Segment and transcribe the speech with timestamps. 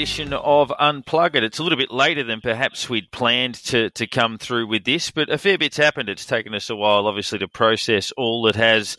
[0.00, 1.42] edition of Unpluggered.
[1.42, 5.10] It's a little bit later than perhaps we'd planned to, to come through with this,
[5.10, 6.08] but a fair bit's happened.
[6.08, 8.96] It's taken us a while, obviously, to process all that has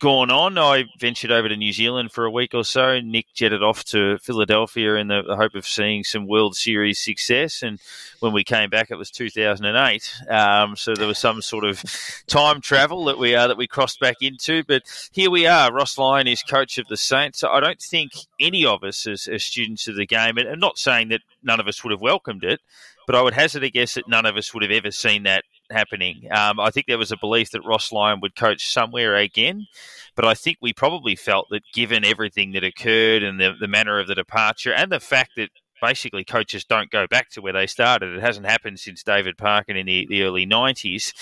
[0.00, 0.56] gone on.
[0.56, 2.98] I ventured over to New Zealand for a week or so.
[2.98, 7.62] Nick jetted off to Philadelphia in the hope of seeing some World Series success.
[7.62, 7.78] And
[8.20, 10.22] when we came back, it was 2008.
[10.28, 11.82] Um, so there was some sort of
[12.26, 14.64] time travel that we uh, that we crossed back into.
[14.64, 15.72] But here we are.
[15.72, 17.44] Ross Lyon is coach of the Saints.
[17.44, 20.78] I don't think any of us, as, as students of the game, and I'm not
[20.78, 22.60] saying that none of us would have welcomed it,
[23.06, 25.44] but I would hazard a guess that none of us would have ever seen that
[25.70, 26.28] happening.
[26.30, 29.66] Um, I think there was a belief that Ross Lyon would coach somewhere again,
[30.14, 33.98] but I think we probably felt that given everything that occurred and the, the manner
[33.98, 37.66] of the departure and the fact that basically coaches don't go back to where they
[37.66, 38.14] started.
[38.14, 41.12] It hasn't happened since David Parkin in the, the early 90s.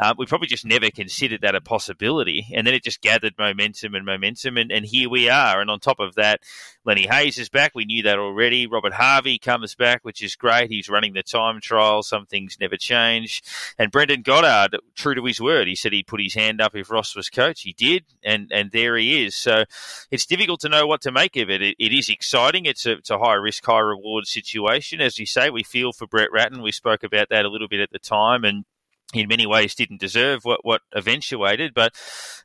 [0.00, 2.46] Uh, we probably just never considered that a possibility.
[2.52, 4.56] And then it just gathered momentum and momentum.
[4.56, 5.60] And, and here we are.
[5.60, 6.40] And on top of that,
[6.86, 7.72] Lenny Hayes is back.
[7.74, 8.66] We knew that already.
[8.66, 10.70] Robert Harvey comes back, which is great.
[10.70, 12.02] He's running the time trial.
[12.02, 13.42] Some things never change.
[13.78, 16.90] And Brendan Goddard, true to his word, he said he'd put his hand up if
[16.90, 17.62] Ross was coach.
[17.62, 19.34] He did, and, and there he is.
[19.34, 19.64] So
[20.10, 21.62] it's difficult to know what to make of it.
[21.62, 22.66] It, it is exciting.
[22.66, 25.00] It's a, it's a high risk, high reward situation.
[25.00, 26.60] As you say, we feel for Brett Ratten.
[26.60, 28.66] We spoke about that a little bit at the time, and
[29.14, 31.94] in many ways didn't deserve what, what eventuated, but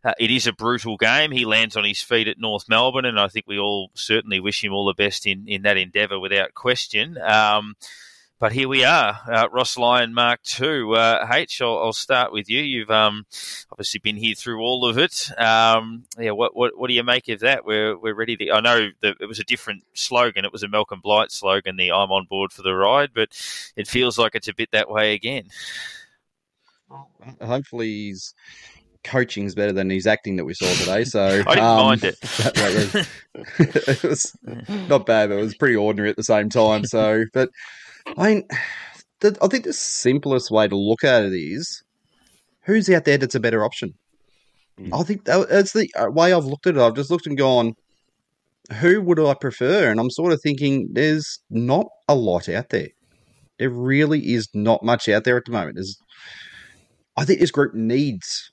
[0.03, 1.31] uh, it is a brutal game.
[1.31, 4.63] He lands on his feet at North Melbourne, and I think we all certainly wish
[4.63, 7.18] him all the best in, in that endeavour without question.
[7.18, 7.75] Um,
[8.40, 10.94] but here we are, uh, Ross Lyon Mark II.
[10.96, 12.62] Uh, H, I'll, I'll start with you.
[12.62, 13.25] You've um,
[13.69, 15.30] obviously been here through all of it.
[15.38, 17.66] Um, yeah, what, what what do you make of that?
[17.66, 18.51] We're we're ready to.
[18.51, 20.46] I know it was a different slogan.
[20.46, 23.28] It was a Malcolm Blight slogan, the "I'm on board for the ride," but
[23.75, 25.50] it feels like it's a bit that way again
[27.41, 28.33] hopefully his
[29.03, 31.03] coaching is better than his acting that we saw today.
[31.03, 32.17] So I didn't um, mind it.
[33.59, 34.35] it was
[34.89, 36.85] not bad, but it was pretty ordinary at the same time.
[36.85, 37.50] So, but
[38.17, 38.47] I mean,
[39.22, 41.83] the, I think the simplest way to look at it is
[42.63, 43.94] who's out there that's a better option.
[44.79, 45.00] Mm.
[45.00, 46.81] I think that's the uh, way I've looked at it.
[46.81, 47.73] I've just looked and gone,
[48.79, 49.89] who would I prefer?
[49.89, 52.89] And I'm sort of thinking there's not a lot out there.
[53.57, 55.75] There really is not much out there at the moment.
[55.75, 55.97] There's
[57.19, 58.50] I think this group needs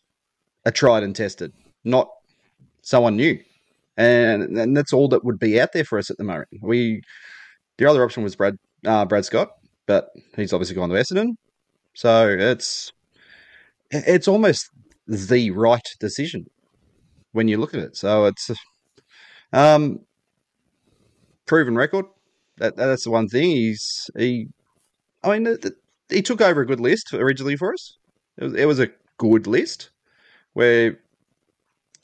[0.65, 1.53] a tried and tested,
[1.85, 2.09] not
[2.83, 3.39] someone new.
[3.97, 6.49] And and that's all that would be out there for us at the moment.
[6.61, 7.01] We
[7.79, 9.51] the other option was Brad uh, Brad Scott,
[9.87, 11.35] but he's obviously gone to Essendon.
[11.95, 12.93] So it's
[13.93, 14.69] it's almost
[15.07, 16.47] the right decision
[17.31, 17.97] when you look at it.
[17.97, 18.51] So it's
[19.53, 20.01] um
[21.47, 22.07] proven record.
[22.57, 23.51] That that's the one thing.
[23.51, 24.49] He's he.
[25.23, 25.57] I mean,
[26.11, 27.97] he took over a good list originally for us.
[28.39, 29.91] It was, it was a good list
[30.53, 30.99] where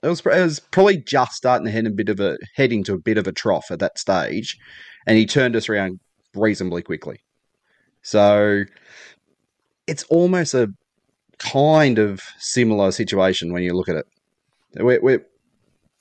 [0.02, 2.94] it was, it was probably just starting to head a bit of a heading to
[2.94, 4.58] a bit of a trough at that stage,
[5.06, 6.00] and he turned us around
[6.34, 7.18] reasonably quickly.
[8.02, 8.64] So
[9.86, 10.68] it's almost a
[11.38, 14.06] kind of similar situation when you look at it.
[14.76, 15.26] We're, we're,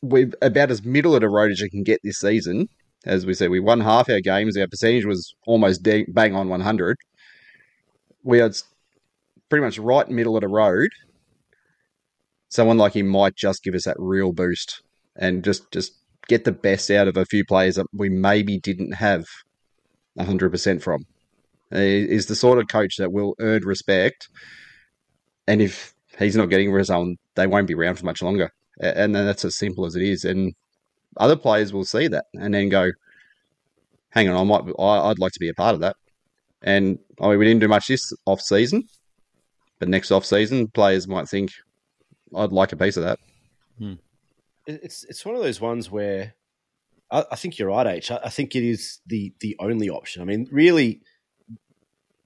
[0.02, 2.68] we're about as middle of the road as you can get this season.
[3.06, 4.56] As we said, we won half our games.
[4.56, 6.98] Our percentage was almost bang on 100.
[8.24, 8.56] We had
[9.52, 10.90] pretty much right middle of the road,
[12.50, 14.82] someone like him might just give us that real boost
[15.18, 15.94] and just just
[16.28, 19.26] get the best out of a few players that we maybe didn't have
[20.18, 21.04] 100% from.
[21.72, 24.30] Is the sort of coach that will earn respect.
[25.48, 28.52] And if he's not getting results, um, they won't be around for much longer.
[28.80, 30.24] And that's as simple as it is.
[30.26, 30.54] And
[31.18, 32.92] other players will see that and then go,
[34.10, 35.96] hang on, I might, I'd like to be a part of that.
[36.62, 38.88] And I mean, we didn't do much this off season,
[39.82, 41.54] but next off season, players might think,
[42.36, 43.18] I'd like a piece of that.
[43.80, 43.94] Hmm.
[44.68, 46.36] It's it's one of those ones where
[47.10, 48.12] I, I think you're right, H.
[48.12, 50.22] I, I think it is the the only option.
[50.22, 51.02] I mean, really,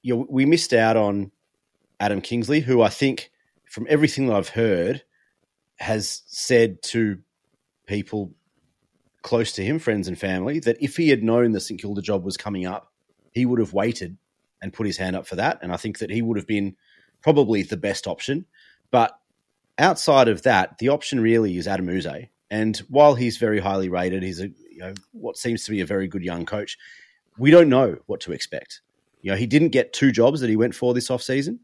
[0.01, 1.31] you know, we missed out on
[1.97, 3.31] Adam Kingsley, who I think,
[3.71, 5.03] from everything that I've heard,
[5.77, 7.19] has said to
[7.87, 8.33] people
[9.21, 12.25] close to him, friends and family, that if he had known the St Kilda job
[12.25, 12.91] was coming up,
[13.31, 14.17] he would have waited
[14.61, 15.59] and put his hand up for that.
[15.61, 16.75] And I think that he would have been
[17.25, 18.45] probably the best option.
[18.91, 19.17] But
[19.79, 22.27] outside of that, the option really is Adem Yze.
[22.51, 25.87] And while he's very highly rated, he's a you know what seems to be a
[25.87, 26.77] very good young coach.
[27.39, 28.81] We don't know what to expect.
[29.21, 31.57] You know, he didn't get two jobs that he went for this offseason.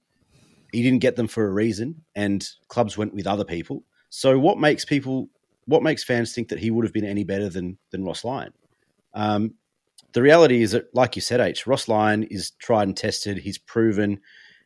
[0.72, 3.84] He didn't get them for a reason, and clubs went with other people.
[4.10, 5.30] So what makes people
[5.66, 8.52] what makes fans think that he would have been any better than than Ross Lyon?
[9.14, 9.54] Um,
[10.14, 11.68] the reality is that, like you said, H.
[11.68, 13.38] Ross Lyon is tried and tested.
[13.38, 14.22] He's proven.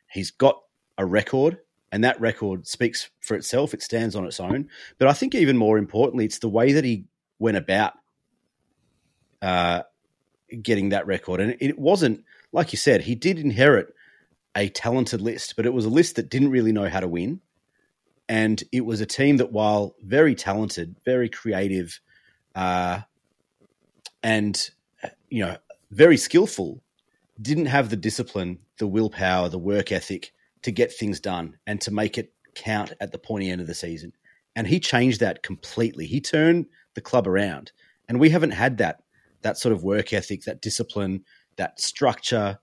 [0.09, 0.61] He's got
[0.97, 1.59] a record,
[1.91, 3.73] and that record speaks for itself.
[3.73, 4.69] It stands on its own.
[4.97, 7.05] But I think even more importantly, it's the way that he
[7.39, 7.93] went about
[9.41, 9.83] uh,
[10.61, 11.39] getting that record.
[11.39, 13.93] And it wasn't, like you said, he did inherit
[14.55, 17.41] a talented list, but it was a list that didn't really know how to win.
[18.27, 21.99] And it was a team that, while very talented, very creative,
[22.55, 23.01] uh,
[24.23, 24.69] and
[25.29, 25.57] you know
[25.91, 26.81] very skillful,
[27.39, 30.33] didn't have the discipline, the willpower, the work ethic
[30.65, 33.75] to get things done and to make it count at the pointy end of the
[33.75, 34.11] season.
[34.55, 36.07] And he changed that completely.
[36.07, 36.65] He turned
[36.95, 37.71] the club around,
[38.09, 39.03] and we haven't had that
[39.43, 41.23] that sort of work ethic, that discipline,
[41.57, 42.57] that structure,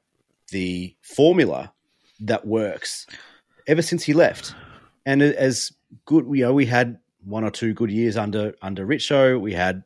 [0.51, 1.73] the formula
[2.19, 3.07] that works
[3.69, 4.53] ever since he left.
[5.07, 5.71] And as
[6.05, 9.41] good, you know, we had one or two good years under under Richo.
[9.41, 9.85] We had,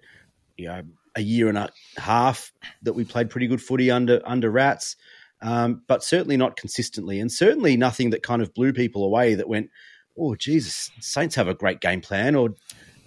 [0.57, 0.83] you know,
[1.17, 2.51] a year and a half
[2.83, 4.97] that we played pretty good footy under under Rats,
[5.43, 9.35] um, but certainly not consistently, and certainly nothing that kind of blew people away.
[9.35, 9.71] That went,
[10.19, 12.55] oh Jesus, Saints have a great game plan, or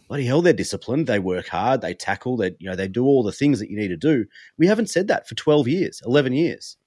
[0.08, 1.08] bloody hell, they're disciplined.
[1.08, 1.82] They work hard.
[1.82, 2.38] They tackle.
[2.38, 4.26] They you know they do all the things that you need to do.
[4.58, 6.78] We haven't said that for twelve years, eleven years,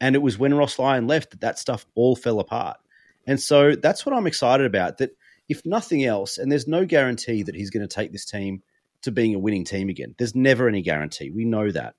[0.00, 2.78] and it was when Ross Lyon left that that stuff all fell apart.
[3.26, 4.98] And so that's what I'm excited about.
[4.98, 5.10] That
[5.48, 8.62] if nothing else, and there's no guarantee that he's going to take this team
[9.02, 10.14] to being a winning team again.
[10.18, 11.30] There's never any guarantee.
[11.30, 11.94] We know that.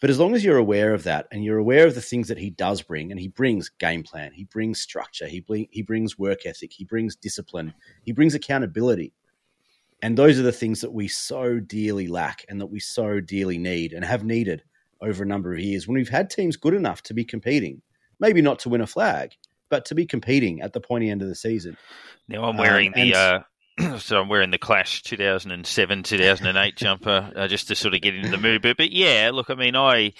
[0.00, 2.38] But as long as you're aware of that and you're aware of the things that
[2.38, 6.18] he does bring, and he brings game plan, he brings structure, he, bring, he brings
[6.18, 7.72] work ethic, he brings discipline,
[8.02, 9.12] he brings accountability.
[10.02, 13.58] And those are the things that we so dearly lack and that we so dearly
[13.58, 14.62] need and have needed
[15.00, 17.80] over a number of years when we've had teams good enough to be competing,
[18.20, 19.32] maybe not to win a flag,
[19.68, 21.76] but to be competing at the pointy end of the season.
[22.28, 23.40] Now I'm wearing um, the uh,
[23.98, 28.30] so I'm wearing the Clash 2007 2008 jumper uh, just to sort of get into
[28.30, 28.62] the mood.
[28.62, 30.12] But but yeah, look, I mean, I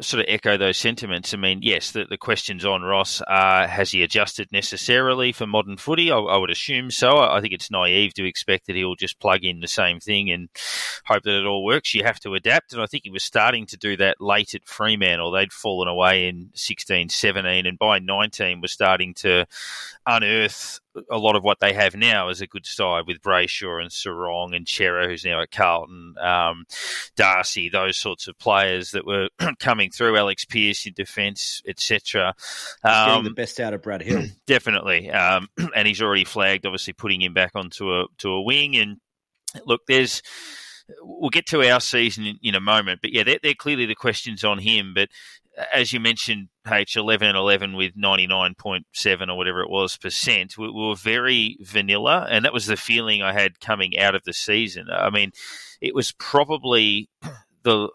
[0.00, 1.32] sort of echo those sentiments.
[1.32, 5.76] I mean, yes, the, the questions on Ross are has he adjusted necessarily for modern
[5.76, 6.10] footy?
[6.10, 7.18] I, I, would assume so.
[7.18, 10.30] I, I think it's naive to expect that he'll just plug in the same thing
[10.30, 10.48] and
[11.04, 11.94] hope that it all works.
[11.94, 14.66] You have to adapt, and I think he was starting to do that late at
[14.66, 15.30] Fremantle.
[15.30, 19.46] They'd fallen away in 16, 17, and by 19 was starting to
[20.06, 20.80] unearth
[21.10, 24.54] a lot of what they have now is a good side with Brayshaw and Serong
[24.54, 26.64] and Cerra, who's now at Carlton, um,
[27.16, 32.34] Darcy, those sorts of players that were coming through, Alex Pearce in defence, etc.
[32.84, 34.24] Um, getting the best out of Brad Hill.
[34.46, 35.10] Definitely.
[35.10, 38.76] Um, and he's already flagged, obviously, putting him back onto a, to a wing.
[38.76, 38.98] And
[39.66, 40.22] look, there's
[41.02, 43.94] we'll get to our season in, in a moment, but yeah, they're, they're, clearly the
[43.94, 44.92] questions on him.
[44.94, 45.10] But
[45.72, 49.70] as you mentioned, H eleven and eleven with ninety nine point seven or whatever it
[49.70, 53.98] was percent, we, we, were very vanilla, and that was the feeling I had coming
[53.98, 54.86] out of the season.
[54.90, 55.32] I mean,
[55.80, 57.08] it was probably
[57.62, 57.88] the.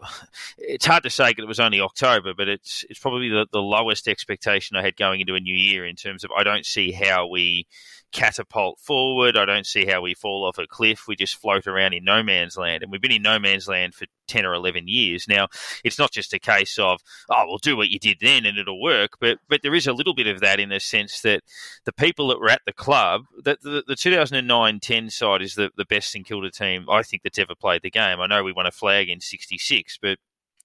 [0.58, 3.62] It's hard to say that it was only October, but it's it's probably the, the
[3.62, 6.92] lowest expectation I had going into a new year in terms of I don't see
[6.92, 7.66] how we
[8.14, 9.36] catapult forward.
[9.36, 11.06] I don't see how we fall off a cliff.
[11.06, 12.82] We just float around in no man's land.
[12.82, 15.26] And we've been in no man's land for 10 or 11 years.
[15.28, 15.48] Now,
[15.82, 18.80] it's not just a case of, oh, we'll do what you did then and it'll
[18.80, 19.18] work.
[19.20, 21.42] But, but there is a little bit of that in the sense that
[21.84, 25.70] the people that were at the club, that the, the 2009 10 side is the,
[25.76, 28.20] the best St Kilda team I think that's ever played the game.
[28.20, 30.18] I know we won a flag in 66, but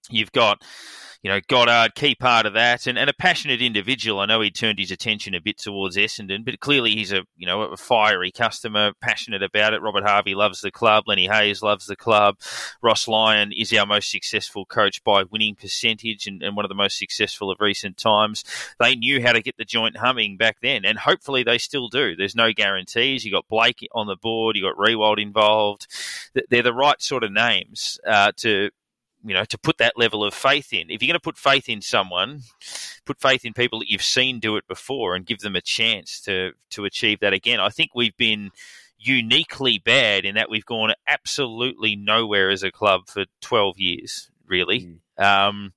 [0.09, 0.61] you've got
[1.21, 4.21] you know, Goddard, key part of that, and, and a passionate individual.
[4.21, 7.45] I know he turned his attention a bit towards Essendon, but clearly he's a you
[7.45, 9.81] know a fiery customer, passionate about it.
[9.81, 11.03] Robert Harvey loves the club.
[11.07, 12.37] Lenny Hayes loves the club.
[12.81, 16.75] Ross Lyon is our most successful coach by winning percentage and, and one of the
[16.75, 18.45] most successful of recent times.
[18.79, 22.15] They knew how to get the joint humming back then, and hopefully they still do.
[22.15, 23.25] There's no guarantees.
[23.25, 24.55] You got Blake on the board.
[24.55, 25.87] You got Riewoldt involved.
[26.49, 28.69] They're the right sort of names uh, to
[29.23, 30.89] you know, to put that level of faith in.
[30.89, 32.41] If you're going to put faith in someone,
[33.05, 36.21] put faith in people that you've seen do it before and give them a chance
[36.21, 37.59] to to achieve that again.
[37.59, 38.51] I think we've been
[38.97, 44.97] uniquely bad in that we've gone absolutely nowhere as a club for 12 years, really.
[45.17, 45.23] Mm.
[45.23, 45.73] Um,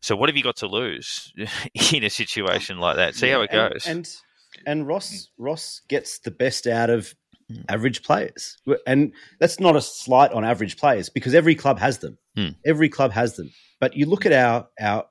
[0.00, 1.32] so what have you got to lose
[1.92, 3.14] in a situation like that?
[3.14, 3.86] See yeah, how it goes.
[3.86, 4.22] And, and
[4.66, 7.14] and Ross Ross gets the best out of
[7.50, 7.62] Hmm.
[7.68, 8.58] average players.
[8.86, 12.18] And that's not a slight on average players because every club has them.
[12.36, 12.48] Hmm.
[12.66, 13.50] Every club has them.
[13.80, 15.06] But you look at our our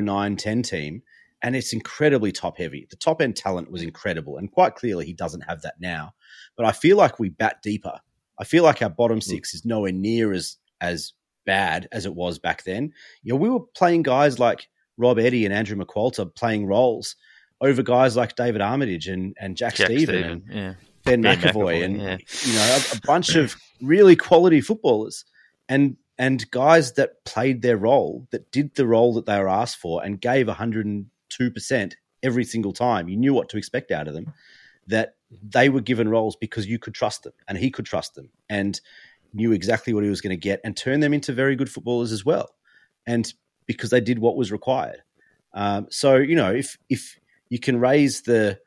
[0.00, 1.02] 09 10 team
[1.42, 2.86] and it's incredibly top heavy.
[2.88, 6.14] The top end talent was incredible and quite clearly he doesn't have that now.
[6.56, 8.00] But I feel like we bat deeper.
[8.38, 9.30] I feel like our bottom hmm.
[9.30, 11.12] 6 is nowhere near as as
[11.44, 12.92] bad as it was back then.
[13.22, 17.16] You know, we were playing guys like Rob Eddy and Andrew McQualter playing roles
[17.60, 20.74] over guys like David Armitage and, and Jack, Jack Steven, Steven and, yeah.
[21.04, 22.16] Ben, ben McEvoy, McEvoy, and yeah.
[22.42, 25.24] you know a, a bunch of really quality footballers
[25.68, 29.78] and and guys that played their role, that did the role that they were asked
[29.78, 33.08] for, and gave 102 percent every single time.
[33.08, 34.32] You knew what to expect out of them.
[34.86, 38.30] That they were given roles because you could trust them, and he could trust them,
[38.48, 38.80] and
[39.32, 42.12] knew exactly what he was going to get, and turn them into very good footballers
[42.12, 42.54] as well.
[43.06, 43.32] and
[43.66, 45.02] because they did what was required.
[45.54, 47.18] Um, so you know, if if
[47.48, 48.58] you can raise the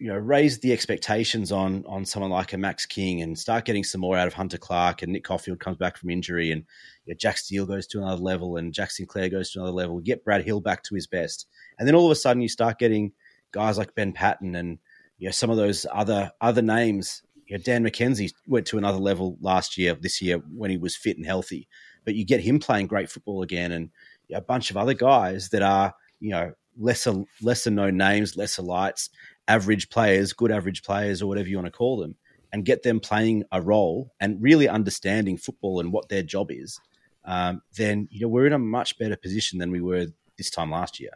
[0.00, 3.84] you know raise the expectations on on someone like a Max King and start getting
[3.84, 6.64] some more out of Hunter Clark and Nick Coffield comes back from injury and
[7.04, 10.00] you know, Jack Steele goes to another level and Jack Sinclair goes to another level.
[10.00, 11.46] Get Brad Hill back to his best,
[11.78, 13.12] and then all of a sudden you start getting
[13.52, 14.78] guys like Ben Paton and
[15.18, 17.22] you know some of those other other names.
[17.46, 20.96] You know, Dan McKenzie went to another level last year, this year when he was
[20.96, 21.68] fit and healthy.
[22.06, 23.90] But you get him playing great football again, and
[24.28, 28.36] you know, a bunch of other guys that are you know lesser lesser known names,
[28.36, 29.10] lesser lights,
[29.50, 32.14] average players, good average players, or whatever you want to call them,
[32.52, 36.78] and get them playing a role and really understanding football and what their job is,
[37.24, 40.06] um, then you know we're in a much better position than we were
[40.38, 41.14] this time last year.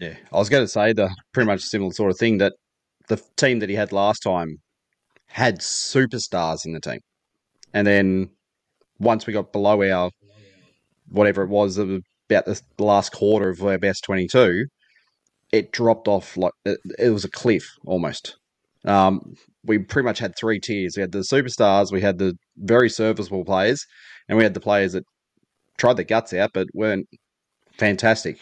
[0.00, 2.54] Yeah, I was going to say the pretty much similar sort of thing that
[3.08, 4.58] the team that he had last time
[5.26, 7.00] had superstars in the team,
[7.72, 8.30] and then
[8.98, 10.10] once we got below our
[11.08, 14.66] whatever it was about the last quarter of our best twenty-two,
[15.54, 18.36] it dropped off like it, it was a cliff almost.
[18.84, 19.34] Um,
[19.64, 20.96] we pretty much had three tiers.
[20.96, 23.86] We had the superstars, we had the very serviceable players,
[24.28, 25.04] and we had the players that
[25.78, 27.06] tried their guts out but weren't
[27.78, 28.38] fantastic.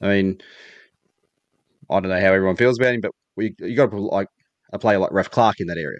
[0.00, 0.38] I mean,
[1.90, 4.28] I don't know how everyone feels about him, but we you got to put like
[4.72, 5.98] a player like Raf Clarke in that area.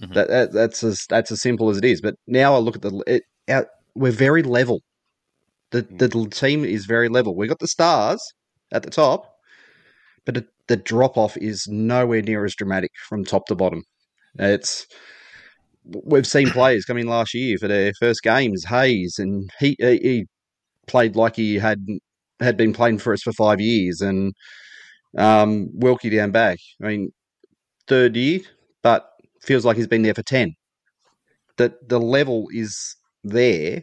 [0.00, 0.14] Mm-hmm.
[0.14, 2.00] That, that, that's as that's as simple as it is.
[2.00, 4.80] But now I look at the it, our, we're very level.
[5.72, 5.98] The mm.
[5.98, 7.36] the team is very level.
[7.36, 8.22] We got the stars
[8.72, 9.31] at the top,
[10.24, 13.84] but it, the drop off is nowhere near as dramatic from top to bottom.
[14.38, 14.86] It's
[15.84, 20.26] we've seen players come in last year for their first games, Hayes, and he he
[20.86, 21.84] played like he had
[22.40, 24.32] had been playing for us for five years, and
[25.18, 26.58] um, Wilkie down back.
[26.82, 27.12] I mean,
[27.86, 28.40] third year,
[28.82, 29.08] but
[29.42, 30.54] feels like he's been there for ten.
[31.58, 33.82] That the level is there,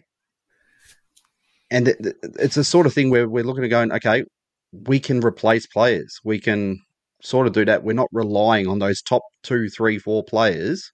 [1.69, 1.95] and
[2.39, 4.23] it's a sort of thing where we're looking at going, okay,
[4.71, 6.19] we can replace players.
[6.23, 6.79] We can
[7.21, 7.83] sort of do that.
[7.83, 10.91] We're not relying on those top two, three, four players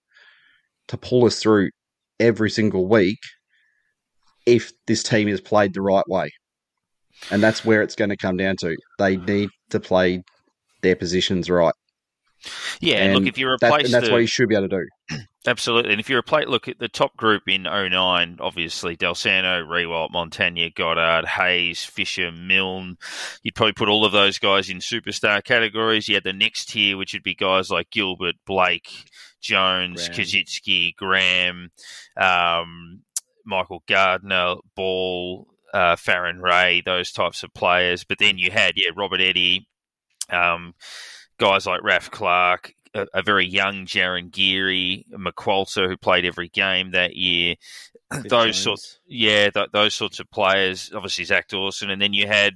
[0.88, 1.70] to pull us through
[2.20, 3.20] every single week
[4.46, 6.30] if this team is played the right way.
[7.32, 8.76] And that's where it's going to come down to.
[9.00, 10.22] They need to play
[10.82, 11.74] their positions right.
[12.82, 14.70] Yeah, and look, if you replace that, and that's the, what you should be able
[14.70, 15.18] to do.
[15.48, 15.92] Absolutely.
[15.92, 20.12] And if you replace, look at the top group in 09, obviously Dal Santo, Riewoldt,
[20.12, 22.98] Montagna, Goddard, Hayes, Fisher, Milne.
[23.44, 26.08] You'd probably put all of those guys in superstar categories.
[26.08, 28.90] You had the next tier, which would be guys like Gilbert, Blake,
[29.40, 30.18] Jones, Gram.
[30.18, 31.70] Koschitzke, Gram,
[32.18, 33.02] um,
[33.46, 38.04] Michael Gardiner, Ball, uh, Farren Ray, those types of players.
[38.04, 39.68] But then you had, yeah, Robert Eddy,
[40.32, 40.74] um,
[41.38, 46.92] guys like Raf Clarke, a, a, very young Jarryn Geary, McQualter, who played every game
[46.92, 47.56] that year.
[48.30, 50.92] those sorts, yeah, th- those sorts of players.
[50.94, 52.56] Obviously, Zach Dawson, and then you had.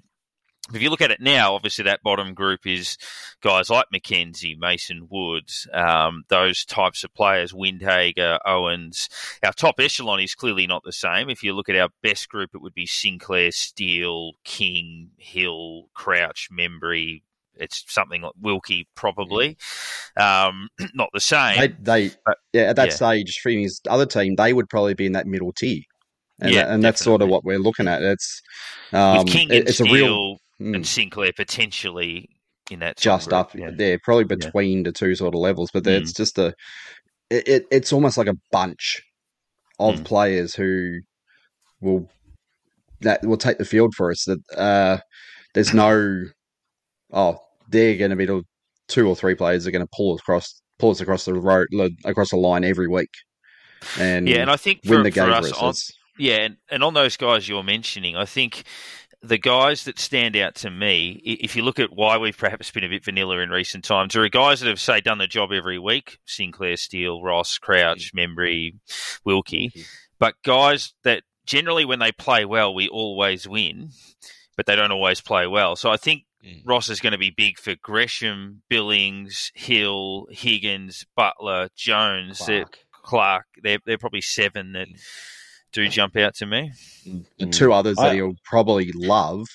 [0.72, 3.00] If you look at it now, obviously that bottom group is
[3.42, 9.10] guys like McKenzie, Mason Woods, um, those types of players, Windhager, Owens.
[9.44, 11.28] Our top echelon is clearly not the same.
[11.28, 16.50] If you look at our best group, it would be Sinclair, Steele, King, Hill, Crouch,
[16.52, 17.24] Membrey,
[17.60, 19.58] it's something like Wilkie, probably.
[20.18, 21.58] Um, not the same.
[21.58, 22.96] They, they but, yeah, at that yeah.
[22.96, 25.82] stage, for his other team, they would probably be in that middle tier.
[26.42, 28.02] And, yeah, and that's sort of what we're looking at.
[28.02, 28.42] It's
[28.94, 30.84] um, with King and it's Steele a real and hmm.
[30.84, 32.30] Sinclair potentially
[32.72, 33.72] in that just up yeah.
[33.74, 34.84] there, probably between yeah.
[34.86, 35.70] the two sort of levels.
[35.74, 36.00] But mm.
[36.00, 36.54] it's just a,
[37.30, 39.02] it, it's almost like a bunch
[39.80, 40.06] of mm.
[40.06, 41.00] players who
[41.82, 42.08] will
[43.02, 44.26] that will take the field for us.
[44.26, 44.98] That uh,
[45.54, 46.26] there's no,
[47.12, 47.40] oh,
[47.70, 48.44] they're going to be the
[48.88, 51.34] two or three players that are going to pull us across pull us across the
[51.34, 51.68] road
[52.06, 53.12] across the line every week.
[53.98, 55.74] And yeah, and I think for, win the game for us, on,
[56.18, 58.64] yeah, and, and on those guys you're mentioning, I think
[59.22, 62.84] the guys that stand out to me, if you look at why we've perhaps been
[62.84, 65.52] a bit vanilla in recent times, there are guys that have say done the job
[65.52, 68.40] every week: Sinclair, Steele, Ross, Crouch, mm-hmm.
[68.40, 68.72] Membrey,
[69.26, 69.70] Wilkie.
[69.70, 69.82] Mm-hmm.
[70.20, 73.92] But guys that generally, when they play well, we always win,
[74.58, 75.76] but they don't always play well.
[75.76, 76.62] So I think Mm.
[76.66, 82.48] Ross is going to be big for Gresham, Billings, Hill, Higgins, Butler, Jones, Clark.
[82.48, 83.46] They're, Clark.
[83.62, 85.00] They're, they're probably seven that mm.
[85.74, 86.72] do jump out to me.
[87.38, 89.46] The two others I, that he'll probably love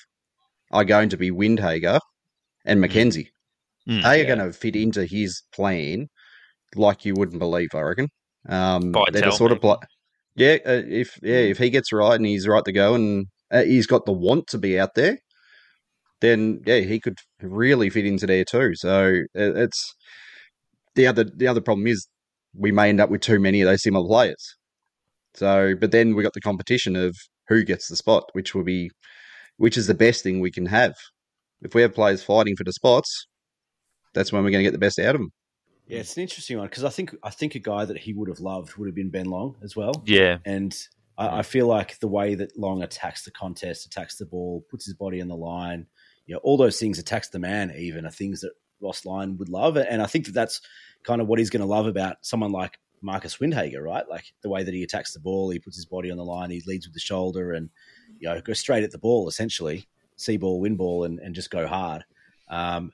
[0.70, 2.00] are going to be Windhager
[2.64, 2.88] and mm.
[2.88, 3.28] McKenzie.
[3.88, 4.34] Mm, they are yeah.
[4.34, 6.08] going to fit into his plan
[6.74, 8.08] like you wouldn't believe, I reckon.
[8.48, 9.62] Um, they're the sort of
[10.36, 13.62] yeah, uh, if yeah, if he gets right and he's right to go and uh,
[13.62, 15.18] he's got the want to be out there,
[16.24, 18.74] then yeah, he could really fit into there too.
[18.74, 19.94] So it's
[20.94, 22.06] the other the other problem is
[22.56, 24.56] we may end up with too many of those similar players.
[25.34, 27.16] So, but then we got the competition of
[27.48, 28.90] who gets the spot, which will be,
[29.56, 30.94] which is the best thing we can have.
[31.62, 33.26] If we have players fighting for the spots,
[34.14, 35.30] that's when we're going to get the best out of them.
[35.86, 38.28] Yeah, it's an interesting one because I think I think a guy that he would
[38.28, 40.02] have loved would have been Ben Long as well.
[40.06, 40.74] Yeah, and
[41.18, 44.86] I, I, feel like the way that Long attacks the contest, attacks the ball, puts
[44.86, 45.86] his body on the line,
[46.26, 49.48] you know, all those things, attacks the man, even are things that Ross Lyon would
[49.48, 50.60] love, and I think that that's
[51.04, 54.08] kind of what he's going to love about someone like Marcus Windhager, right?
[54.08, 56.50] Like the way that he attacks the ball, he puts his body on the line,
[56.50, 57.70] he leads with the shoulder, and
[58.18, 61.50] you know, go straight at the ball essentially, see ball, win ball, and, and just
[61.50, 62.04] go hard.
[62.48, 62.92] Um,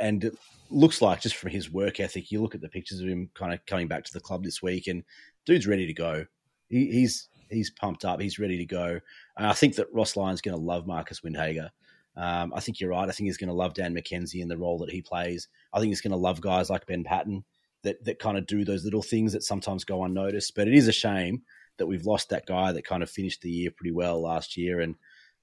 [0.00, 0.34] and it
[0.70, 3.52] looks like just from his work ethic, you look at the pictures of him kind
[3.52, 5.02] of coming back to the club this week, and
[5.44, 6.26] dude's ready to go.
[6.68, 9.00] He, he's he's pumped up, he's ready to go.
[9.36, 11.70] And I think that Ross Lyon's going to love Marcus Windhager.
[12.16, 13.08] Um, I think you're right.
[13.08, 15.48] I think he's going to love Dan McKenzie and the role that he plays.
[15.72, 17.44] I think he's going to love guys like Ben Paton
[17.82, 20.54] that that kind of do those little things that sometimes go unnoticed.
[20.54, 21.42] But it is a shame
[21.78, 24.80] that we've lost that guy that kind of finished the year pretty well last year
[24.80, 24.96] and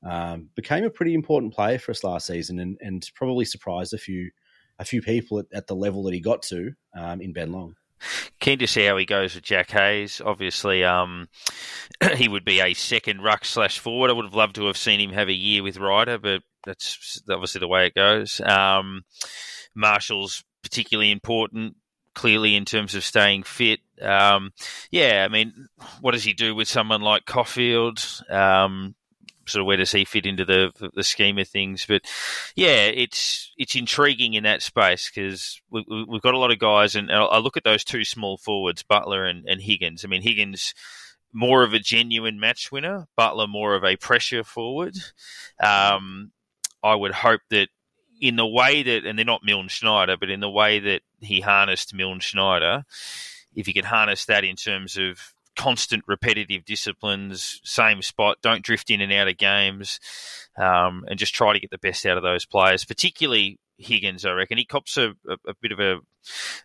[0.04, 3.98] um, became a pretty important player for us last season, and, and probably surprised a
[3.98, 4.30] few
[4.80, 7.76] a few people at, at the level that he got to um, in Ben Long.
[8.40, 10.22] Keen to see how he goes with Jack Hayes.
[10.24, 11.30] Obviously, um,
[12.16, 14.12] he would be a second ruck slash forward.
[14.12, 17.22] I would have loved to have seen him have a year with Ryder, but that's
[17.30, 18.40] obviously the way it goes.
[18.42, 19.04] Um,
[19.74, 21.78] Marshall's particularly important
[22.14, 23.80] clearly in terms of staying fit.
[24.02, 24.52] Um,
[24.90, 25.68] yeah, I mean,
[26.02, 28.04] what does he do with someone like Coffield?
[28.30, 28.96] Um,
[29.46, 31.86] sort of where does he fit into the the scheme of things?
[31.88, 32.02] But
[32.56, 36.96] yeah, it's it's intriguing in that space because we, have got a lot of guys,
[36.96, 40.04] and I look at those two small forwards, Butler and, and Higgins.
[40.04, 40.74] I mean, Higgins
[41.34, 44.98] more of a genuine match winner, Butler more of a pressure forward.
[45.64, 46.32] Um,
[46.84, 47.70] I would hope that
[48.20, 51.42] in the way that, and they're not Milne Schneider, but in the way that he
[51.42, 52.84] harnessed Milne Schneider,
[53.56, 58.90] if he could harness that in terms of constant repetitive disciplines, same spot, don't drift
[58.90, 60.00] in and out of games,
[60.58, 64.32] um, and just try to get the best out of those players, particularly Higgins, I
[64.32, 64.58] reckon.
[64.58, 66.00] He cops a, a, a bit of a.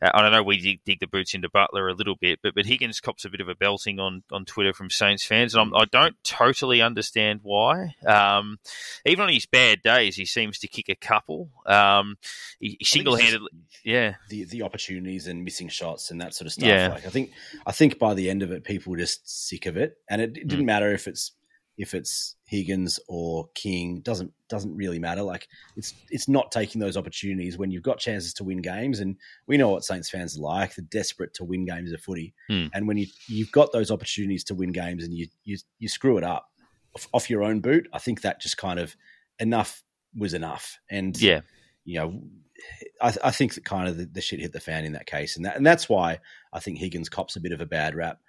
[0.01, 2.67] I don't know, we dig, dig, the boots into Butler a little bit, but but
[2.67, 5.75] Higgins cops a bit of a belting on, on Twitter from Saints fans, and I'm,
[5.75, 7.95] I do not totally understand why.
[8.05, 8.59] Um,
[9.07, 11.51] even on his bad days, he seems to kick a couple.
[11.65, 12.17] Um,
[12.59, 13.51] he, he single handedly,
[13.85, 16.69] yeah, the the opportunities and missing shots and that sort of stuff.
[16.69, 16.89] Yeah.
[16.89, 17.31] Like I think
[17.67, 20.37] I think by the end of it, people were just sick of it, and it,
[20.37, 20.67] it didn't mm.
[20.67, 21.33] matter if it's
[21.79, 25.23] if it's Higgins or King doesn't doesn't really matter.
[25.23, 29.17] Like it's it's not taking those opportunities when you've got chances to win games, and
[29.47, 30.75] we know what Saints fans are like.
[30.75, 32.71] They're desperate to win games of footy, mm.
[32.75, 36.19] and when you you've got those opportunities to win games and you you, you screw
[36.19, 36.51] it up
[36.95, 38.95] off, off your own boot, I think that just kind of
[39.39, 39.83] enough
[40.17, 40.79] was enough.
[40.91, 41.41] And yeah,
[41.85, 42.23] you know.
[43.01, 45.35] I, I think that kind of the, the shit hit the fan in that case,
[45.35, 46.21] and that, and that's why
[46.53, 48.21] I think Higgins cops a bit of a bad rap.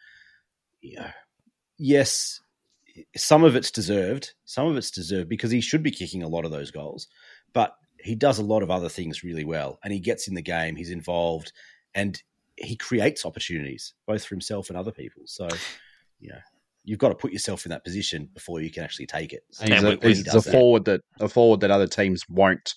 [0.82, 1.10] You know,
[1.78, 2.42] yes,
[3.16, 4.34] some of it's deserved.
[4.46, 7.08] Some of it's deserved because he should be kicking a lot of those goals,
[7.54, 10.42] but he does a lot of other things really well, and he gets in the
[10.42, 10.76] game.
[10.76, 11.52] He's involved,
[11.96, 12.22] and
[12.56, 15.24] he creates opportunities both for himself and other people.
[15.26, 15.48] So,
[16.20, 16.40] you know,
[16.84, 19.44] you've got to put yourself in that position before you can actually take it.
[19.52, 22.76] So he's, a, he's a forward that a forward that other teams won't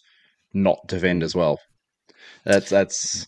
[0.54, 1.60] not defend as well.
[2.44, 3.26] That's that's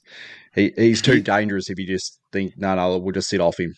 [0.54, 3.74] he, he's too dangerous if you just think no no we'll just sit off him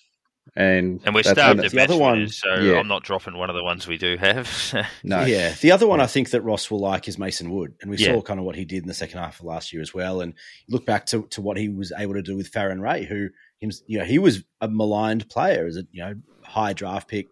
[0.57, 2.29] and and we're starved of the other one.
[2.29, 2.79] So yeah.
[2.79, 4.75] I'm not dropping one of the ones we do have.
[5.05, 5.55] no, yeah.
[5.61, 8.13] The other one I think that Ross will like is Mason Wood, and we yeah.
[8.13, 10.21] saw kind of what he did in the second half of last year as well.
[10.21, 10.35] And
[10.69, 13.71] look back to, to what he was able to do with Farren Ray, who him,
[13.87, 17.29] you know he was a maligned player as a you know high draft pick.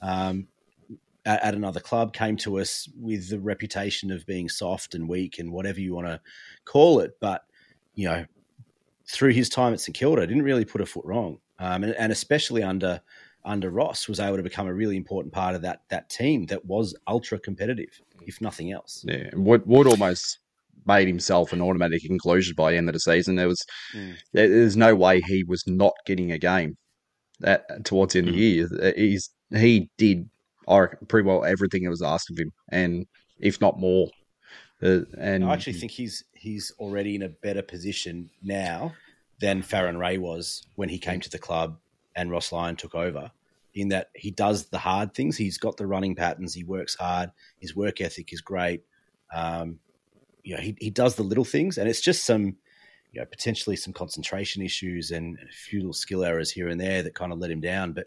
[0.00, 0.48] Um,
[1.24, 5.38] at, at another club, came to us with the reputation of being soft and weak
[5.38, 6.20] and whatever you want to
[6.64, 7.18] call it.
[7.20, 7.44] But
[7.94, 8.24] you know,
[9.06, 12.12] through his time at St Kilda, didn't really put a foot wrong um, and, and,
[12.12, 13.00] especially under
[13.44, 16.64] under Ross was able to become a really important part of that that team that
[16.64, 19.04] was ultra competitive, if nothing else.
[19.06, 20.38] Yeah, Wood, Wood almost
[20.86, 23.36] made himself an automatic inclusion by the end of the season.
[23.36, 24.16] There was mm.
[24.32, 26.76] there's no way he was not getting a game
[27.40, 28.30] that towards the end mm.
[28.30, 28.82] of the hmm.
[28.82, 28.94] year.
[28.96, 30.28] He's he did
[31.08, 33.06] pretty well everything that was asked of him, and
[33.38, 34.08] if not more.
[34.82, 38.92] Uh, and I actually think he's he's already in a better position now
[39.42, 41.76] than Farren Ray was when he came to the club
[42.14, 43.32] and Ross Lyon took over.
[43.74, 47.32] In that he does the hard things, he's got the running patterns, he works hard,
[47.58, 48.84] his work ethic is great.
[49.34, 49.80] Um,
[50.44, 52.56] you know, he, he does the little things, and it's just some,
[53.12, 57.02] you know, potentially some concentration issues and a few little skill errors here and there
[57.02, 57.92] that kind of let him down.
[57.92, 58.06] But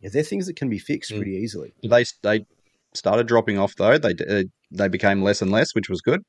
[0.00, 1.16] yeah, they're things that can be fixed mm.
[1.16, 1.74] pretty easily.
[1.82, 2.46] They they
[2.94, 3.98] started dropping off though.
[3.98, 6.22] They uh, they became less and less, which was good.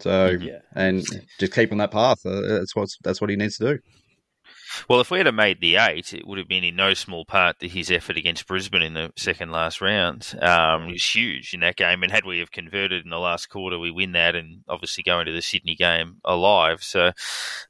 [0.00, 0.58] So yeah.
[0.74, 1.04] and
[1.38, 2.24] just keep on that path.
[2.24, 3.78] Uh, that's what that's what he needs to do.
[4.88, 7.58] Well, if we had made the eight, it would have been in no small part
[7.60, 10.34] to his effort against Brisbane in the second last round.
[10.40, 13.46] Um, it was huge in that game, and had we have converted in the last
[13.46, 16.82] quarter, we win that, and obviously go into the Sydney game alive.
[16.82, 17.12] So,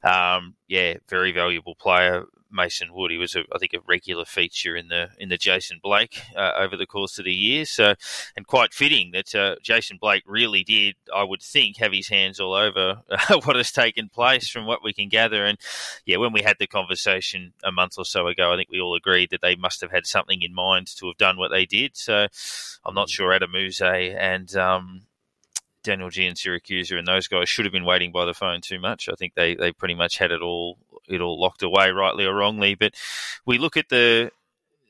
[0.03, 2.25] um, yeah, very valuable player.
[2.51, 3.11] Mason Wood.
[3.11, 6.51] He was, a, I think, a regular feature in the in the Jason Blake uh,
[6.57, 7.65] over the course of the year.
[7.65, 7.95] So,
[8.35, 12.39] and quite fitting that uh, Jason Blake really did, I would think, have his hands
[12.39, 15.45] all over uh, what has taken place from what we can gather.
[15.45, 15.57] And
[16.05, 18.95] yeah, when we had the conversation a month or so ago, I think we all
[18.95, 21.95] agreed that they must have had something in mind to have done what they did.
[21.97, 22.27] So,
[22.85, 23.81] I'm not sure Adem Yze
[24.17, 25.01] and um,
[25.83, 29.09] Daniel Giansiracusa and those guys should have been waiting by the phone too much.
[29.09, 30.77] I think they, they pretty much had it all
[31.09, 32.75] it all locked away, rightly or wrongly.
[32.75, 32.93] But
[33.45, 34.31] we look at the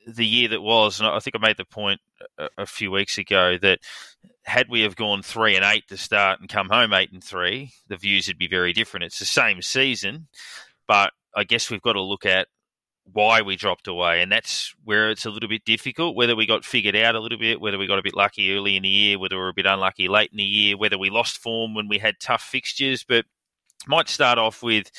[0.06, 2.00] the year that was, and I think I made the point
[2.38, 3.80] a, a few weeks ago that
[4.44, 7.72] had we have gone three and eight to start and come home eight and three,
[7.88, 9.04] the views would be very different.
[9.04, 10.28] It's the same season,
[10.88, 12.48] but I guess we've got to look at
[13.12, 16.16] why we dropped away, and that's where it's a little bit difficult.
[16.16, 18.76] Whether we got figured out a little bit, whether we got a bit lucky early
[18.76, 21.10] in the year, whether we were a bit unlucky late in the year, whether we
[21.10, 23.24] lost form when we had tough fixtures, but
[23.86, 24.90] might start off with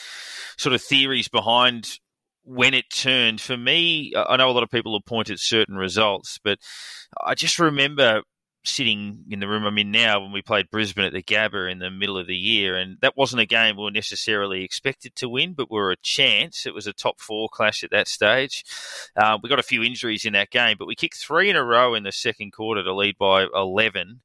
[0.58, 2.00] sort of theories behind
[2.44, 3.42] when it turned.
[3.42, 6.60] For me, I know a lot of people have pointed certain results, but
[7.24, 8.24] I just remember
[8.64, 11.80] sitting in the room I'm in now when we played Brisbane at the Gabba in
[11.80, 15.30] the middle of the year, and that wasn't a game we were necessarily expected to
[15.30, 16.66] win, but we were a chance.
[16.66, 18.64] It was a top four clash at that stage.
[19.16, 21.64] Uh, we got a few injuries in that game, but we kicked three in a
[21.64, 24.22] row in the second quarter to lead by 11.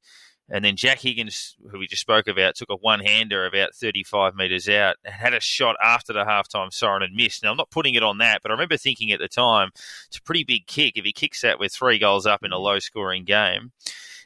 [0.49, 4.33] And then Jack Higgins, who we just spoke about, took a one hander about 35
[4.33, 7.43] metres out and had a shot after the halftime siren and missed.
[7.43, 9.71] Now, I'm not putting it on that, but I remember thinking at the time,
[10.07, 10.93] it's a pretty big kick.
[10.95, 13.71] If he kicks that with three goals up in a low scoring game,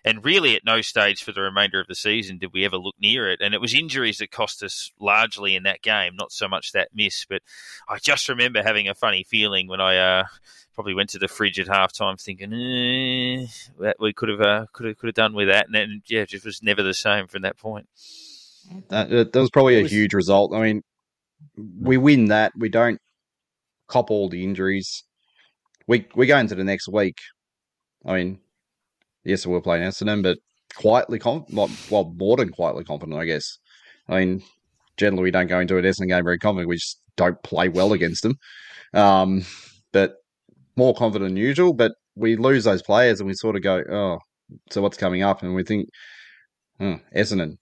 [0.04, 2.96] and really, at no stage for the remainder of the season did we ever look
[3.00, 3.40] near it.
[3.40, 6.90] And it was injuries that cost us largely in that game, not so much that
[6.94, 7.26] miss.
[7.26, 7.44] But
[7.88, 10.24] I just remember having a funny feeling when I uh,
[10.74, 13.46] probably went to the fridge at halftime, thinking eh,
[13.80, 15.68] that we could have uh, could have could have done with that.
[15.68, 17.88] And then, yeah, it just was never the same from that point.
[18.90, 20.54] That, that was probably a huge result.
[20.54, 20.82] I mean,
[21.80, 22.54] we win that.
[22.58, 23.00] We don't
[23.88, 25.04] cop all the injuries.
[25.88, 27.20] We we go into the next week.
[28.04, 28.40] I mean,
[29.24, 30.38] yes, we're playing Essendon, but
[30.76, 33.58] quietly, confident, well, more than quietly confident, I guess.
[34.08, 34.44] I mean,
[34.98, 36.70] generally we don't go into an Essendon game very confident.
[36.70, 38.36] We just don't play well against them.
[38.94, 39.44] Um,
[39.92, 40.16] but
[40.76, 41.74] more confident than usual.
[41.74, 44.20] But we lose those players and we sort of go, oh,
[44.70, 45.44] so what's coming up?
[45.44, 45.88] And we think,
[46.80, 47.58] oh, Essendon,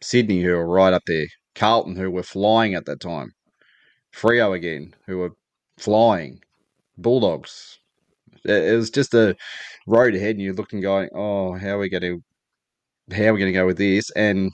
[0.00, 3.30] Sydney, who are right up there, Carlton, who were flying at that time,
[4.14, 5.32] Freo again, who were
[5.76, 6.40] flying,
[6.96, 7.78] Bulldogs.
[8.44, 9.36] It was just a
[9.86, 12.22] road ahead, and you're looking, going, "Oh, how are we going to,
[13.16, 14.52] how are we going to go with this?" And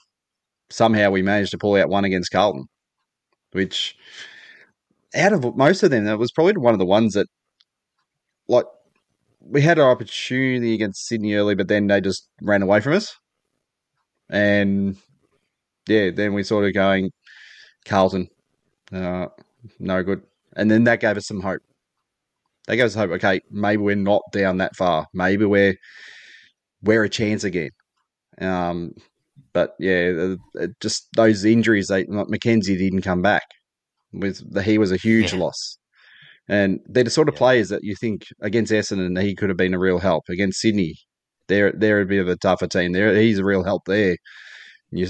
[0.70, 2.66] somehow we managed to pull out one against Carlton,
[3.53, 3.96] which
[5.14, 7.26] out of most of them, that was probably one of the ones that,
[8.48, 8.66] like,
[9.40, 13.14] we had our opportunity against Sydney early, but then they just ran away from us,
[14.31, 14.96] and
[15.88, 17.11] yeah, then we sort of going
[17.87, 18.29] Carlton,
[18.92, 19.26] uh,
[19.81, 20.22] no good,
[20.57, 21.62] and then that gave us some hope
[22.66, 23.11] they gave us hope.
[23.12, 25.07] Okay, maybe we're not down that far.
[25.12, 25.75] Maybe we're
[26.83, 27.70] we're a chance again.
[28.40, 28.92] Um,
[29.53, 30.35] but yeah,
[30.81, 31.88] just those injuries.
[31.88, 33.44] They like McKenzie didn't come back.
[34.12, 35.40] With the, he was a huge yeah.
[35.40, 35.79] loss,
[36.49, 37.38] and they're the sort of yeah.
[37.38, 40.25] players that you think against Essendon he could have been a real help.
[40.29, 40.96] Against Sydney,
[41.49, 42.92] they're they're a bit of a tougher team.
[42.92, 44.16] There, he's a real help there.
[44.90, 45.09] You,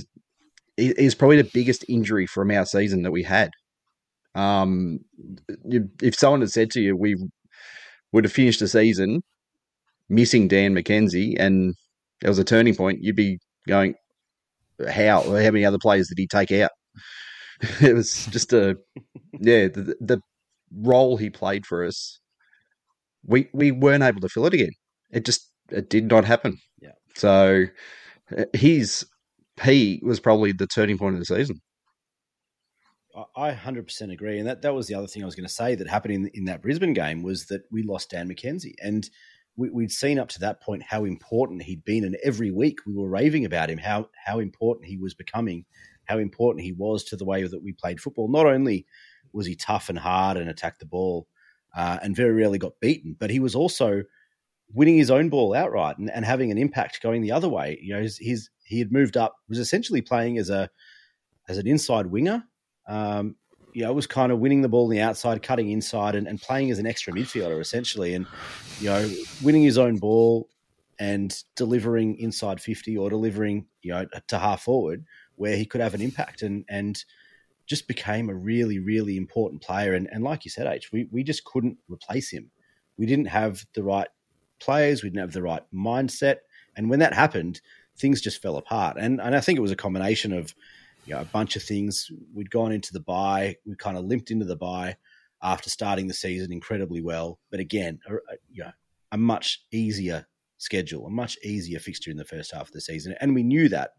[0.77, 3.51] he's probably the biggest injury from our season that we had.
[4.35, 5.01] Um,
[5.65, 7.17] if someone had said to you, we
[8.13, 9.23] would have finished the season
[10.11, 11.75] missing Dan McKenzie and
[12.21, 13.95] there was a turning point, you'd be going,
[14.89, 15.23] how?
[15.23, 16.71] How many other players did he take out?
[17.81, 18.77] it was just a,
[19.41, 20.21] yeah, the, the
[20.75, 22.19] role he played for us,
[23.25, 24.73] we we weren't able to fill it again.
[25.11, 26.59] It just it did not happen.
[26.81, 26.93] Yeah.
[27.17, 27.67] So
[28.37, 29.07] uh, his
[29.59, 31.61] P was probably the turning point of the season.
[33.37, 34.39] I 100% agree.
[34.39, 36.27] And that, that was the other thing I was going to say that happened in,
[36.35, 38.75] in that Brisbane game was that we lost Dan McKenzie.
[38.83, 39.09] And
[39.57, 42.05] we, would seen up to that point how important he'd been.
[42.05, 45.65] And every week we were raving about him, how, how important he was becoming,
[46.05, 48.29] how important he was to the way that we played football.
[48.29, 48.87] Not only
[49.33, 51.27] was he tough and hard and attacked the ball
[51.77, 54.03] uh, and very rarely got beaten, but he was also
[54.73, 57.79] winning his own ball outright and, and having an impact going the other way.
[57.83, 60.71] You know, his, his he had moved up, was essentially playing as a
[61.49, 62.45] as an inside winger
[62.91, 63.37] um,
[63.73, 66.41] you know, was kind of winning the ball on the outside, cutting inside, and, and
[66.41, 68.27] playing as an extra midfielder essentially, and
[68.81, 69.11] you know,
[69.43, 70.49] winning his own ball
[70.99, 75.05] and delivering inside fifty or delivering you know to half forward
[75.37, 77.05] where he could have an impact and and
[77.71, 79.95] just became a really, really important player.
[79.95, 82.51] And, and like you said, H, we, we just couldn't replace him.
[82.99, 84.09] We didn't have the right
[84.59, 86.39] players, we didn't have the right mindset.
[86.77, 87.61] And when that happened,
[87.97, 88.97] things just fell apart.
[88.99, 90.53] And, and I think it was a combination of
[91.11, 92.09] you know, a bunch of things.
[92.33, 94.97] We'd gone into the bye, we kind of limped into the bye
[95.43, 97.41] after starting the season incredibly well.
[97.51, 98.13] But again, a,
[98.49, 98.71] you know,
[99.11, 103.17] a much easier schedule, a much easier fixture in the first half of the season.
[103.21, 103.91] And we knew that.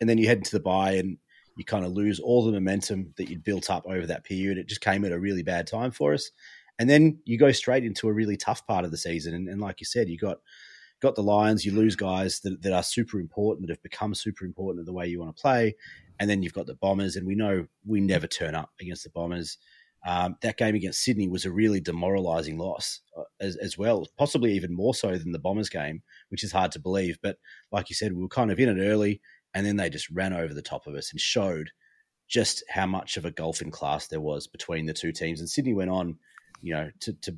[0.00, 1.18] And then you head into the bye, and
[1.56, 4.58] you kind of lose all the momentum that you'd built up over that period.
[4.58, 6.32] It just came at a really bad time for us.
[6.80, 9.34] And then you go straight into a really tough part of the season.
[9.34, 10.38] And, and like you said, you got
[11.02, 14.44] got the Lions, you lose guys that, that are super important, that have become super
[14.44, 15.74] important in the way you want to play.
[16.18, 19.10] And then you've got the Bombers, and we know we never turn up against the
[19.10, 19.58] Bombers.
[20.06, 24.52] Um, that game against Sydney was a really demoralising loss uh, as, as, well, possibly
[24.52, 27.18] even more so than the Bombers game, which is hard to believe.
[27.22, 27.38] But
[27.72, 29.20] like you said, we were kind of in it early,
[29.52, 31.70] and then they just ran over the top of us and showed
[32.28, 35.40] just how much of a gulf in class there was between the two teams.
[35.40, 36.18] And Sydney went on,
[36.62, 37.36] you know, to, to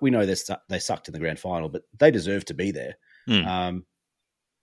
[0.00, 0.36] we know they
[0.68, 2.96] they sucked in the grand final, but they deserve to be there.
[3.28, 3.46] Mm.
[3.46, 3.86] Um,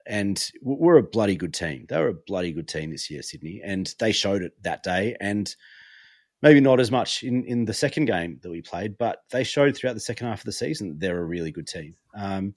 [0.08, 1.86] and we're a bloody good team.
[1.90, 5.16] They were a bloody good team this year, Sydney, and they showed it that day.
[5.20, 5.54] And
[6.42, 9.76] maybe not as much in, in the second game that we played, but they showed
[9.76, 11.96] throughout the second half of the season they're a really good team.
[12.16, 12.54] Um,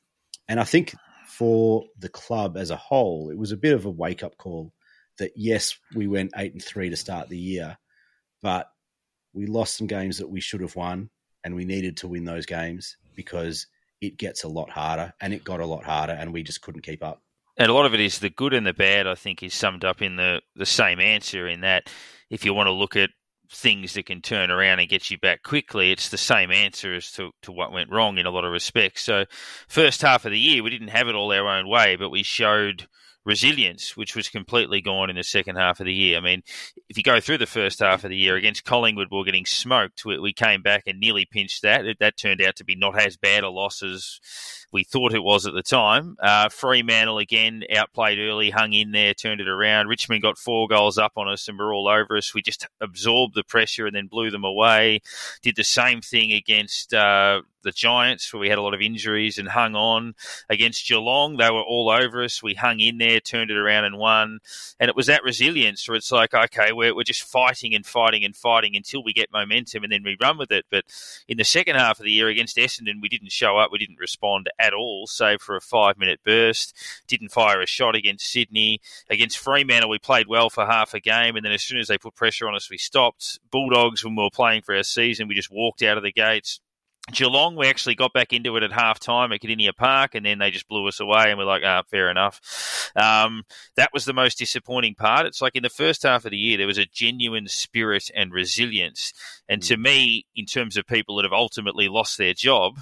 [0.47, 0.95] and I think
[1.27, 4.73] for the club as a whole, it was a bit of a wake up call
[5.19, 7.79] that yes, we went eight and three to start the year,
[8.43, 8.71] but
[9.33, 11.11] we lost some games that we should have won,
[11.49, 13.69] and we needed to win those games because
[14.03, 16.83] it gets a lot harder, and it got a lot harder, and we just couldn't
[16.83, 17.23] keep up.
[17.57, 19.07] And a lot of it is the good and the bad.
[19.07, 21.49] I think is summed up in the the same answer.
[21.49, 21.91] In that,
[22.29, 23.09] if you want to look at
[23.51, 27.11] things that can turn around and get you back quickly, it's the same answer as
[27.13, 29.03] to, to what went wrong in a lot of respects.
[29.03, 29.25] So,
[29.69, 32.23] first half of the year, we didn't have it all our own way, but we
[32.23, 32.87] showed
[33.25, 36.17] resilience, which was completely gone in the second half of the year.
[36.17, 36.43] I mean,
[36.89, 39.47] if you go through the first half of the year against Collingwood, we are getting
[39.47, 40.05] smoked.
[40.05, 41.85] We, we came back and nearly pinched that.
[42.01, 44.21] That turned out to be not as bad a loss as
[44.73, 46.17] we thought it was at the time.
[46.21, 49.89] Uh, Fremantle again outplayed early, hung in there, turned it around.
[49.89, 52.35] Richmond got four goals up on us and were all over us.
[52.35, 55.01] We just absorbed the pressure and then blew them away.
[55.43, 59.39] Did the same thing against uh, the Giants, where we had a lot of injuries
[59.39, 60.15] and hung on.
[60.49, 62.43] Against Geelong, they were all over us.
[62.43, 64.39] We hung in there, turned it around and won.
[64.79, 68.25] And it was that resilience where it's like, okay, we're, we're just fighting and fighting
[68.25, 70.67] and fighting until we get momentum and then we run with it.
[70.71, 70.85] But
[71.27, 73.71] in the second half of the year against Essendon, we didn't show up.
[73.73, 76.75] We didn't respond at all, save for a five minute burst.
[77.07, 78.81] Didn't fire a shot against Sydney.
[79.11, 81.37] Against Fremantle, we played well for half a game.
[81.37, 83.39] And then as soon as they put pressure on us, we stopped.
[83.51, 86.61] Bulldogs, when we were playing for our season, we just walked out of the gates
[87.13, 90.39] Geelong, we actually got back into it at half time at Kardinia Park, and then
[90.39, 92.93] they just blew us away, and we're like, ah, fair enough.
[92.95, 93.45] Um,
[93.77, 95.27] that was the most disappointing part.
[95.27, 98.33] It's like in the first half of the year, there was a genuine spirit and
[98.33, 99.13] resilience.
[99.49, 99.83] And to mm.
[99.83, 102.79] me, in terms of people that have ultimately lost their job,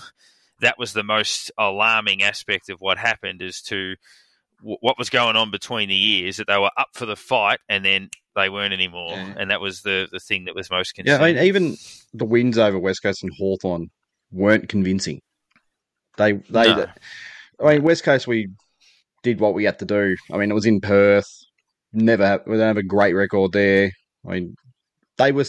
[0.61, 3.95] that was the most alarming aspect of what happened as to
[4.61, 7.59] w- what was going on between the years, that they were up for the fight,
[7.69, 9.13] and then they weren't anymore.
[9.13, 9.35] Yeah.
[9.39, 11.21] And that was the, the thing that was most concerning.
[11.21, 11.77] Yeah, I mean, even
[12.15, 13.89] the wins over West Coast and Hawthorn
[14.31, 15.21] weren't convincing.
[16.17, 16.67] They they.
[16.67, 16.87] No.
[17.61, 18.49] I mean, West Coast we
[19.23, 20.17] did what we had to do.
[20.33, 21.27] I mean, it was in Perth.
[21.93, 23.91] Never have, we don't have a great record there.
[24.27, 24.55] I mean,
[25.17, 25.47] they were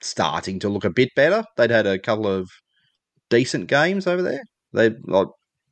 [0.00, 1.44] starting to look a bit better.
[1.56, 2.50] They'd had a couple of
[3.30, 4.42] decent games over there.
[4.72, 5.28] They like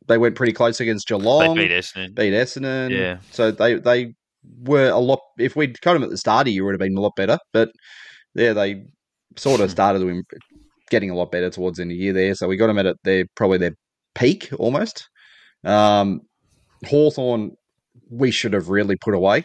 [0.06, 1.54] they went pretty close against Geelong.
[1.54, 2.14] They beat Essendon.
[2.14, 2.90] Beat Essendon.
[2.90, 3.18] Yeah.
[3.30, 4.14] So they they
[4.62, 5.20] were a lot.
[5.38, 7.16] If we'd cut them at the start of the year, would have been a lot
[7.16, 7.38] better.
[7.52, 7.70] But
[8.34, 8.84] yeah, they
[9.36, 10.22] sort of started to
[10.90, 12.34] getting a lot better towards the end of the year there.
[12.34, 13.74] So we got them at their probably their
[14.14, 15.08] peak almost.
[15.64, 16.22] Um,
[16.86, 17.52] Hawthorn,
[18.10, 19.44] we should have really put away.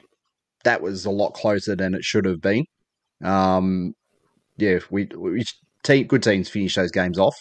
[0.63, 2.65] That was a lot closer than it should have been.
[3.23, 3.93] Um,
[4.57, 5.43] yeah, we, we
[5.83, 7.35] team, good teams finish those games off.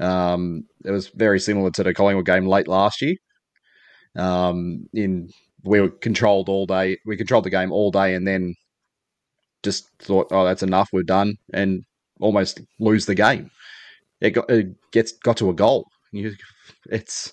[0.00, 3.14] Um, it was very similar to the Collingwood game late last year.
[4.16, 5.30] Um, in
[5.62, 6.98] we were controlled all day.
[7.04, 8.54] We controlled the game all day, and then
[9.62, 10.88] just thought, "Oh, that's enough.
[10.92, 11.84] We're done." And
[12.20, 13.50] almost lose the game.
[14.20, 15.86] It got it gets got to a goal.
[16.12, 16.34] You,
[16.90, 17.32] it's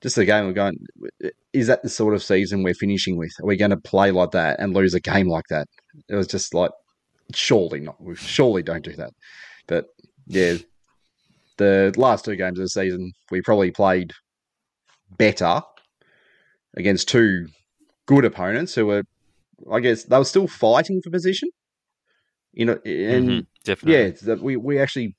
[0.00, 0.78] just a game of going.
[1.52, 3.32] Is that the sort of season we're finishing with?
[3.40, 5.66] Are we going to play like that and lose a game like that?
[6.08, 6.70] It was just like,
[7.34, 8.00] surely not.
[8.00, 9.12] We surely don't do that.
[9.66, 9.86] But
[10.26, 10.56] yeah,
[11.58, 14.12] the last two games of the season, we probably played
[15.16, 15.62] better
[16.76, 17.46] against two
[18.06, 19.02] good opponents who were,
[19.70, 21.48] I guess, they were still fighting for position.
[22.52, 23.40] You know, and mm-hmm.
[23.64, 24.14] Definitely.
[24.24, 25.16] Yeah, we, we actually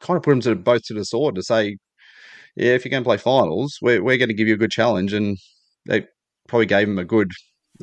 [0.00, 1.76] kind of put them to both to the sword to say,
[2.56, 4.70] yeah, if you're going to play finals, we're, we're going to give you a good
[4.70, 5.12] challenge.
[5.12, 5.38] And
[5.86, 6.06] they
[6.48, 7.30] probably gave them a good,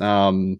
[0.00, 0.58] um,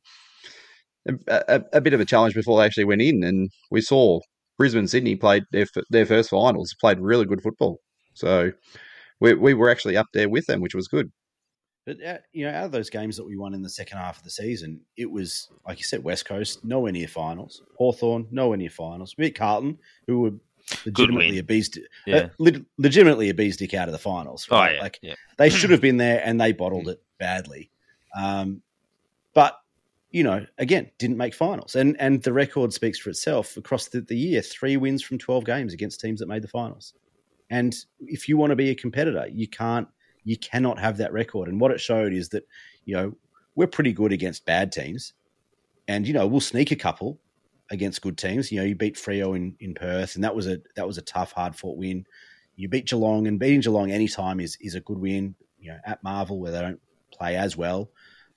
[1.06, 4.20] a, a, a bit of a challenge before they actually went in, and we saw
[4.58, 7.80] Brisbane Sydney played their their first finals, played really good football.
[8.14, 8.52] So
[9.20, 11.10] we we were actually up there with them, which was good.
[11.84, 14.18] But uh, you know, out of those games that we won in the second half
[14.18, 18.56] of the season, it was like you said, West Coast nowhere near finals, Hawthorn nowhere
[18.56, 19.14] near finals.
[19.16, 20.32] We beat Carlton, who were
[20.84, 22.16] legitimately a beast, yeah.
[22.16, 24.48] uh, le- legitimately a bee's dick out of the finals.
[24.50, 24.70] Right?
[24.70, 25.14] Oh yeah, like yeah.
[25.38, 27.70] they should have been there, and they bottled it badly.
[28.18, 28.62] Um,
[29.32, 29.56] but
[30.16, 34.00] you know, again, didn't make finals, and and the record speaks for itself across the,
[34.00, 36.94] the year: three wins from twelve games against teams that made the finals.
[37.50, 39.88] And if you want to be a competitor, you can't
[40.24, 41.48] you cannot have that record.
[41.48, 42.48] And what it showed is that,
[42.86, 43.12] you know,
[43.56, 45.12] we're pretty good against bad teams.
[45.86, 47.20] And, you know, we'll sneak a couple
[47.70, 48.50] against good teams.
[48.50, 51.02] You know, you beat Freo in, in Perth, and that was a that was a
[51.02, 52.06] tough, hard fought win.
[52.56, 55.34] You beat Geelong, and beating Geelong anytime is is a good win.
[55.58, 56.80] You know, at Marvel where they don't
[57.12, 57.90] play as well.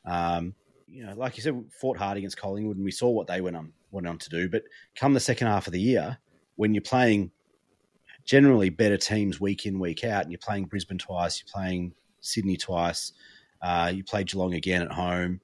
[0.06, 0.56] Um,
[0.90, 3.56] you know, like you said, fought hard against Collingwood, and we saw what they went
[3.56, 4.50] on went on to do.
[4.50, 4.64] But
[4.96, 6.18] come the second half of the year,
[6.56, 7.32] when you're playing
[8.30, 10.22] generally better teams week in, week out.
[10.22, 13.12] And you're playing Brisbane twice, you're playing Sydney twice,
[13.60, 15.42] uh, you play Geelong again at home.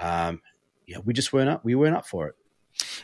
[0.00, 0.40] Um,
[0.84, 1.64] yeah, we just weren't up.
[1.64, 2.34] We weren't up for it.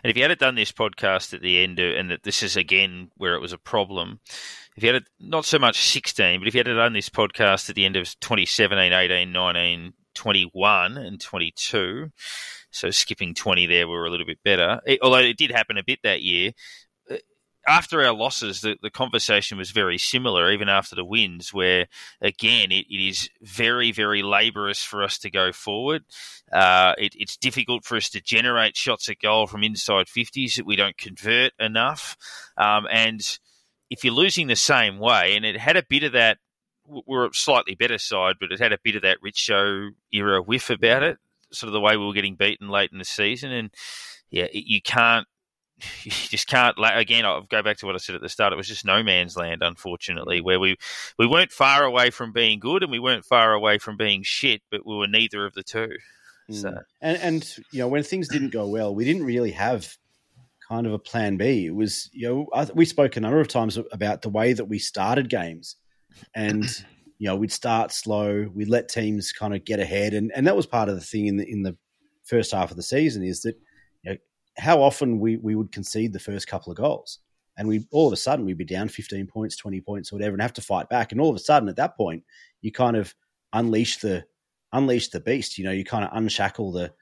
[0.03, 3.12] And if you had done this podcast at the end, and that this is again
[3.16, 4.18] where it was a problem,
[4.76, 7.09] if you had it not so much 16, but if you had it done this
[7.09, 12.11] podcast at the end of 2017, 18, 19, 21, and 22,
[12.71, 14.81] so skipping 20 there, we were a little bit better.
[14.87, 16.53] It, although it did happen a bit that year
[17.67, 21.87] after our losses, the, the conversation was very similar, even after the wins, where
[22.21, 26.03] again, it, it is very, very laborious for us to go forward.
[26.51, 30.67] Uh, it, it's difficult for us to generate shots at goal from inside 50s that
[30.67, 32.17] we don't convert enough.
[32.57, 33.21] Um, and
[33.91, 36.39] if you're losing the same way, and it had a bit of that,
[37.07, 40.70] we're a slightly better side, but it had a bit of that Richo era whiff
[40.70, 41.18] about it,
[41.53, 43.50] sort of the way we were getting beaten late in the season.
[43.53, 43.70] And
[44.31, 45.26] yeah, you can't
[46.03, 46.76] you just can't.
[46.79, 48.53] Again, I'll go back to what I said at the start.
[48.53, 50.76] It was just no man's land, unfortunately, where we
[51.18, 54.62] we weren't far away from being good and we weren't far away from being shit,
[54.70, 55.90] but we were neither of the two.
[56.50, 56.55] Mm.
[56.55, 59.96] So, and, and you know, when things didn't go well, we didn't really have
[60.68, 61.66] kind of a plan B.
[61.66, 64.79] It was you know we spoke a number of times about the way that we
[64.79, 65.76] started games,
[66.35, 66.64] and
[67.18, 70.57] you know we'd start slow, we'd let teams kind of get ahead, and and that
[70.57, 71.77] was part of the thing in the in the
[72.25, 73.57] first half of the season is that
[74.61, 77.18] how often we, we would concede the first couple of goals.
[77.57, 80.35] And we all of a sudden we'd be down 15 points, 20 points, or whatever,
[80.35, 81.12] and have to fight back.
[81.12, 82.25] And all of a sudden at that point,
[82.62, 83.14] you kind of
[83.53, 84.25] unleash the
[84.73, 85.59] unleash the beast.
[85.59, 86.92] You know, you kind of unshackle the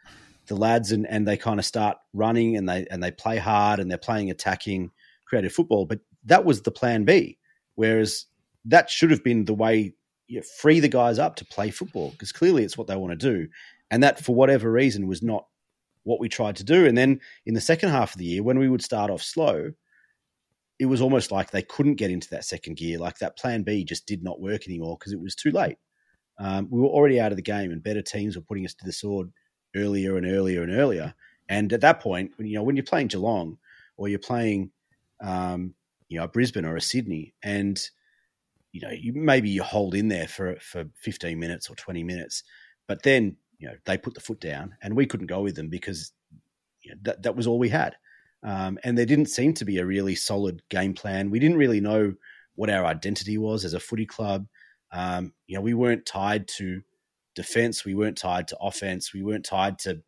[0.47, 3.79] the lads and, and they kind of start running and they and they play hard
[3.79, 4.90] and they're playing attacking
[5.27, 5.85] creative football.
[5.85, 7.38] But that was the plan B.
[7.75, 8.27] Whereas
[8.69, 9.95] that should have been the way
[10.29, 13.33] you free the guys up to play football because clearly it's what they want to
[13.33, 13.49] do.
[13.91, 15.47] And that, for whatever reason, was not
[16.05, 16.87] what we tried to do.
[16.87, 19.73] And then in the second half of the year, when we would start off slow,
[20.79, 22.99] it was almost like they couldn't get into that second gear.
[22.99, 25.79] Like that plan B just did not work anymore because it was too late.
[26.39, 28.85] Um, we were already out of the game, and better teams were putting us to
[28.85, 29.33] the sword
[29.75, 31.14] earlier and earlier and earlier.
[31.49, 33.59] And at that point, when you know when you're playing Geelong
[33.97, 34.71] or you're playing,
[35.21, 35.75] um,
[36.09, 37.81] you know, Brisbane or a Sydney, and
[38.73, 42.43] you know, you maybe you hold in there for for 15 minutes or 20 minutes,
[42.87, 45.69] but then you know they put the foot down, and we couldn't go with them
[45.69, 46.12] because
[46.83, 47.97] you know, that that was all we had.
[48.43, 51.31] Um, and there didn't seem to be a really solid game plan.
[51.31, 52.14] We didn't really know
[52.55, 54.47] what our identity was as a footy club.
[54.93, 56.83] Um, you know, we weren't tied to
[57.35, 57.85] defense.
[57.85, 59.12] We weren't tied to offense.
[59.12, 60.03] We weren't tied to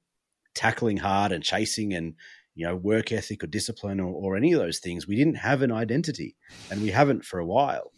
[0.55, 2.15] tackling hard and chasing and
[2.55, 5.07] you know work ethic or discipline or, or any of those things.
[5.07, 6.37] We didn't have an identity,
[6.71, 7.93] and we haven't for a while.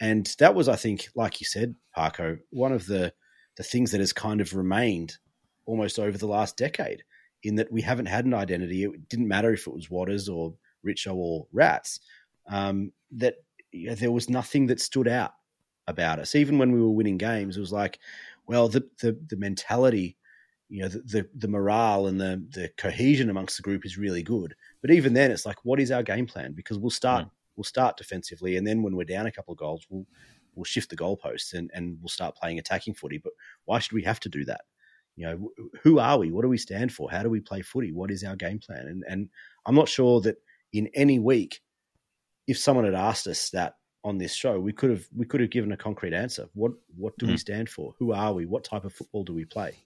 [0.00, 3.12] And that was, I think, like you said, Parko, one of the
[3.56, 5.16] the things that has kind of remained
[5.64, 7.04] almost over the last decade
[7.44, 8.84] in that we haven't had an identity.
[8.84, 12.00] It didn't matter if it was Watters or Richo or Rats.
[12.48, 13.36] Um, that
[13.70, 15.32] you know, there was nothing that stood out
[15.86, 16.34] about us.
[16.34, 17.98] Even when we were winning games, it was like,
[18.46, 20.16] well, the the, the mentality,
[20.68, 24.22] you know, the, the, the morale and the the cohesion amongst the group is really
[24.22, 24.54] good.
[24.80, 26.52] But even then, it's like, what is our game plan?
[26.52, 27.30] Because we'll start mm.
[27.56, 30.06] We'll start defensively, and then when we're down a couple of goals, we'll
[30.54, 33.18] we'll shift the goalposts and, and we'll start playing attacking footy.
[33.18, 33.32] But
[33.64, 34.62] why should we have to do that?
[35.16, 35.50] You know,
[35.82, 36.30] who are we?
[36.30, 37.10] What do we stand for?
[37.10, 37.92] How do we play footy?
[37.92, 38.86] What is our game plan?
[38.86, 39.28] And and
[39.66, 40.36] I'm not sure that
[40.72, 41.60] in any week,
[42.46, 45.50] if someone had asked us that on this show, we could have we could have
[45.50, 46.48] given a concrete answer.
[46.54, 47.30] What what do mm.
[47.30, 47.94] we stand for?
[47.98, 48.44] Who are we?
[48.44, 49.76] What type of football do we play?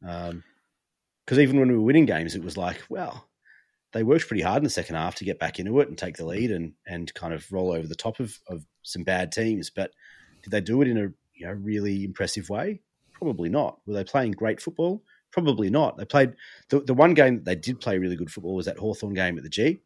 [0.00, 3.28] Because um, even when we were winning games, it was like, well,
[3.94, 6.16] they worked pretty hard in the second half to get back into it and take
[6.16, 9.70] the lead and and kind of roll over the top of, of some bad teams.
[9.70, 9.92] But
[10.42, 12.82] did they do it in a you know really impressive way?
[13.12, 13.78] Probably not.
[13.86, 15.02] Were they playing great football?
[15.30, 15.96] Probably not.
[15.96, 16.34] They played
[16.68, 19.38] the, the one game that they did play really good football was that Hawthorn game
[19.38, 19.80] at the G,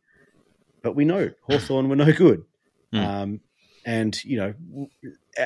[0.82, 2.44] but we know Hawthorn were no good.
[2.90, 3.06] Mm.
[3.06, 3.40] Um,
[3.84, 4.88] and you know,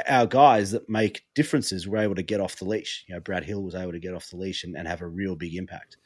[0.09, 3.05] our guys that make differences were able to get off the leash.
[3.09, 5.09] You know, Brad Hill was able to get off the leash and, and have a
[5.09, 5.97] real big impact.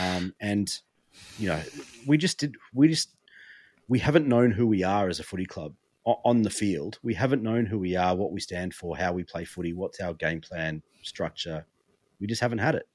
[0.00, 0.70] Um, and
[1.38, 1.62] you know,
[2.06, 2.56] we just did.
[2.74, 3.10] We just
[3.88, 6.98] we haven't known who we are as a footy club on the field.
[7.02, 10.00] We haven't known who we are, what we stand for, how we play footy, what's
[10.00, 11.66] our game plan, structure.
[12.20, 12.86] We just haven't had it.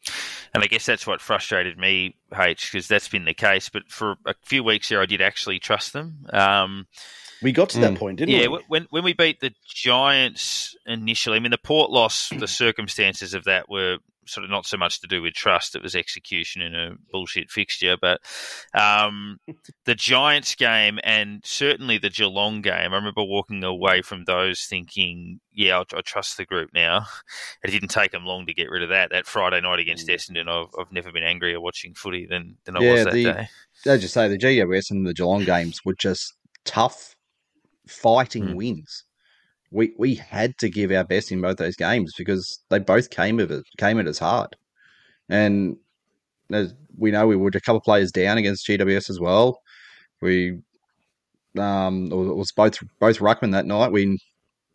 [0.53, 3.69] And I guess that's what frustrated me, H, because that's been the case.
[3.69, 6.25] But for a few weeks here, I did actually trust them.
[6.31, 6.87] Um,
[7.41, 7.97] we got to that mm.
[7.97, 8.57] point, didn't yeah, we?
[8.57, 13.33] Yeah, when when we beat the Giants initially, I mean, the Port loss, the circumstances
[13.33, 13.97] of that were
[14.31, 17.49] sort of not so much to do with trust; it was execution in a bullshit
[17.49, 17.97] fixture.
[17.99, 18.21] But
[18.73, 19.39] um,
[19.85, 25.39] the Giants game and certainly the Geelong game, I remember walking away from those thinking,
[25.53, 27.07] "Yeah, I, I trust the group now."
[27.63, 29.11] It didn't take them long to get rid of that.
[29.11, 30.15] That Friday night against mm.
[30.15, 33.23] Essendon, I've, I've never been angrier watching footy than than I yeah, was that the,
[33.23, 33.49] day.
[33.85, 36.33] As you say, the GWS and the Geelong games were just
[36.65, 37.15] tough
[37.87, 38.55] fighting mm.
[38.55, 39.05] wins.
[39.71, 43.39] We we had to give our best in both those games because they both came
[43.39, 44.55] of it came at us hard,
[45.29, 45.77] and
[46.51, 49.61] as we know, we were a couple of players down against GWS as well.
[50.21, 50.59] We
[51.57, 53.91] um it was both both ruckman that night.
[53.91, 54.19] We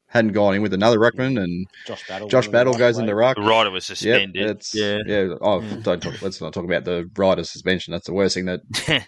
[0.09, 3.36] hadn't gone in with another ruckman, and Josh Battle, Josh Battle goes into ruck.
[3.36, 4.34] The Ryder was suspended.
[4.34, 5.34] Yep, it's, yeah, yeah.
[5.40, 5.76] Oh, yeah.
[5.82, 7.92] don't talk, let's not talk about the Ryder suspension.
[7.92, 8.61] That's the worst thing that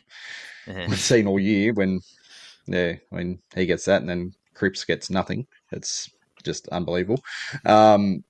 [0.67, 1.73] we've seen all year.
[1.73, 2.01] When
[2.67, 5.47] yeah, I mean, he gets that, and then Cripps gets nothing.
[5.73, 6.11] It's
[6.45, 7.23] just unbelievable.
[7.65, 8.25] Um,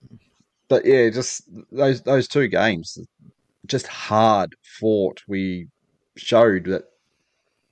[0.69, 2.99] but yeah, just those those two games,
[3.67, 5.23] just hard fought.
[5.27, 5.69] We
[6.17, 6.85] showed that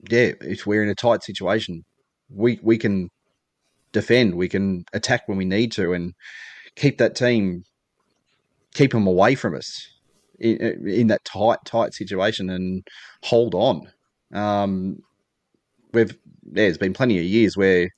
[0.08, 1.84] yeah, if we're in a tight situation,
[2.30, 3.10] we we can
[3.92, 6.14] defend, we can attack when we need to, and
[6.76, 7.64] keep that team
[8.76, 9.88] keep them away from us
[10.38, 12.86] in, in that tight tight situation and
[13.22, 13.90] hold on.
[14.32, 14.98] Um,
[15.92, 17.88] we've there's been plenty of years where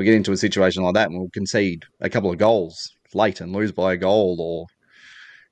[0.00, 3.40] we get into a situation like that and we'll concede a couple of goals late
[3.40, 4.66] and lose by a goal or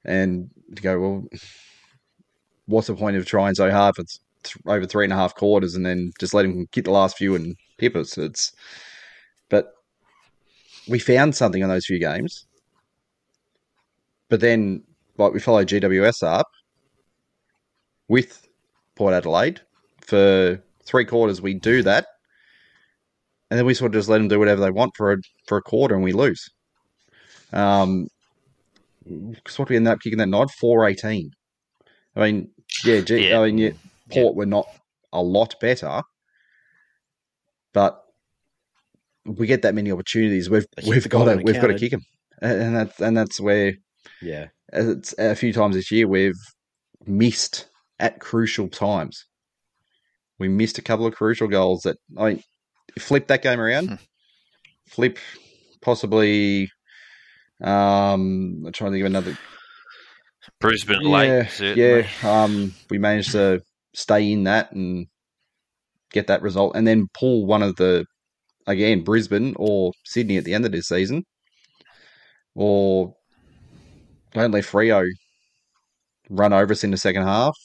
[0.05, 1.25] and to go well
[2.69, 4.05] what's the point of trying so hard for
[4.45, 7.17] th- over three and a half quarters and then just let him get the last
[7.17, 8.17] few and pip us?
[8.17, 8.53] It's
[9.49, 9.73] but
[10.87, 12.47] we found something on those few games.
[14.29, 14.85] But then
[15.17, 16.49] like we followed GWS up
[18.09, 18.47] with
[18.95, 19.61] Port Adelaide.
[20.03, 22.07] For three quarters we do that,
[23.51, 25.59] and then we sort of just let them do whatever they want for a for
[25.59, 26.49] a quarter, and we lose.
[27.53, 28.09] Um,
[29.05, 31.31] because what we end up kicking that night four eighteen.
[32.15, 32.51] I mean,
[32.85, 33.41] yeah, gee, yeah.
[33.41, 33.71] I mean, yeah,
[34.11, 34.39] Port yeah.
[34.39, 34.67] were not
[35.13, 36.03] a lot better,
[37.73, 38.03] but
[39.25, 40.51] we get that many opportunities.
[40.51, 42.03] We've we've got to we've got to kick them,
[42.43, 43.75] and that's and that's where
[44.21, 46.35] yeah, it's a few times this year we've
[47.07, 47.69] missed
[47.99, 49.25] at crucial times.
[50.39, 52.43] We missed a couple of crucial goals that I
[52.99, 53.89] flip that game around.
[53.89, 53.95] Hmm.
[54.87, 55.19] Flip
[55.81, 56.71] possibly.
[57.63, 59.39] Um, I'm trying to think of another.
[60.61, 61.83] Brisbane yeah, late, certainly.
[61.83, 62.09] yeah.
[62.45, 63.61] Um, we managed to
[63.95, 65.07] stay in that and
[66.13, 68.07] get that result, and then pull one of the
[68.67, 71.25] again Brisbane or Sydney at the end of this season,
[72.55, 73.15] or
[74.33, 75.07] don't let Freo
[76.31, 77.57] run over us in the second half,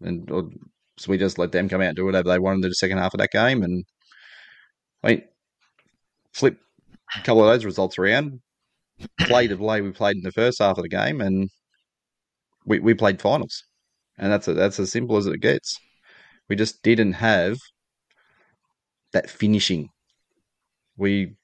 [0.00, 0.50] and or
[0.98, 2.98] so we just let them come out and do whatever they wanted in the second
[2.98, 3.62] half of that game.
[3.62, 3.84] And
[5.04, 5.22] Mean,
[6.32, 6.58] flip
[7.16, 8.40] a couple of those results around,
[9.20, 11.50] played the way we played in the first half of the game, and
[12.64, 13.64] we, we played finals.
[14.18, 15.78] And that's a, that's as simple as it gets.
[16.48, 17.58] We just didn't have
[19.12, 19.88] that finishing.
[20.96, 21.34] We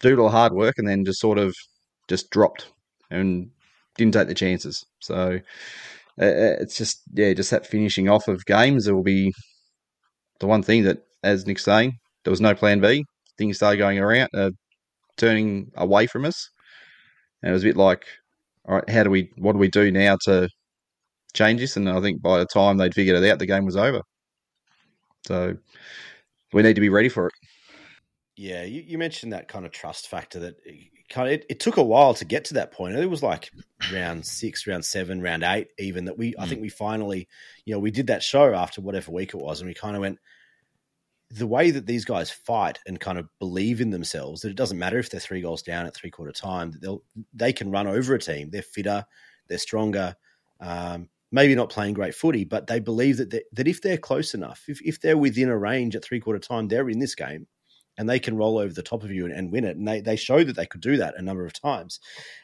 [0.00, 1.54] did all hard work and then just sort of
[2.08, 2.70] just dropped
[3.10, 3.50] and
[3.96, 4.84] didn't take the chances.
[5.00, 5.40] So
[6.20, 8.86] uh, uh, it's just yeah, just that finishing off of games.
[8.86, 9.32] It will be
[10.40, 13.04] the one thing that, as Nick's saying, there was no plan B.
[13.38, 14.50] Things started going around, uh,
[15.16, 16.50] turning away from us,
[17.40, 18.04] and it was a bit like,
[18.64, 20.48] all right, how do we, what do we do now to
[21.34, 21.76] change this?
[21.76, 24.02] And I think by the time they'd figured it out, the game was over.
[25.24, 25.56] So
[26.52, 27.32] we need to be ready for it.
[28.36, 30.56] Yeah, you, you mentioned that kind of trust factor that
[31.08, 32.96] kind of it, it, took a while to get to that point.
[32.96, 33.52] It was like
[33.92, 36.32] round six, round seven, round eight, even that we.
[36.32, 36.40] Mm.
[36.40, 37.28] I think we finally,
[37.66, 40.02] you know, we did that show after whatever week it was, and we kind of
[40.02, 40.18] went
[41.30, 44.78] the way that these guys fight and kind of believe in themselves that it doesn't
[44.78, 47.02] matter if they're three goals down at three quarter time that they'll
[47.34, 48.50] they can run over a team.
[48.50, 49.04] They're fitter,
[49.48, 50.16] they're stronger.
[50.60, 54.64] Um, maybe not playing great footy, but they believe that that if they're close enough,
[54.68, 57.46] if if they're within a range at three quarter time, they're in this game
[57.98, 59.76] and they can roll over the top of you and, and, win it.
[59.76, 61.98] And they, they showed that they could do that a number of times.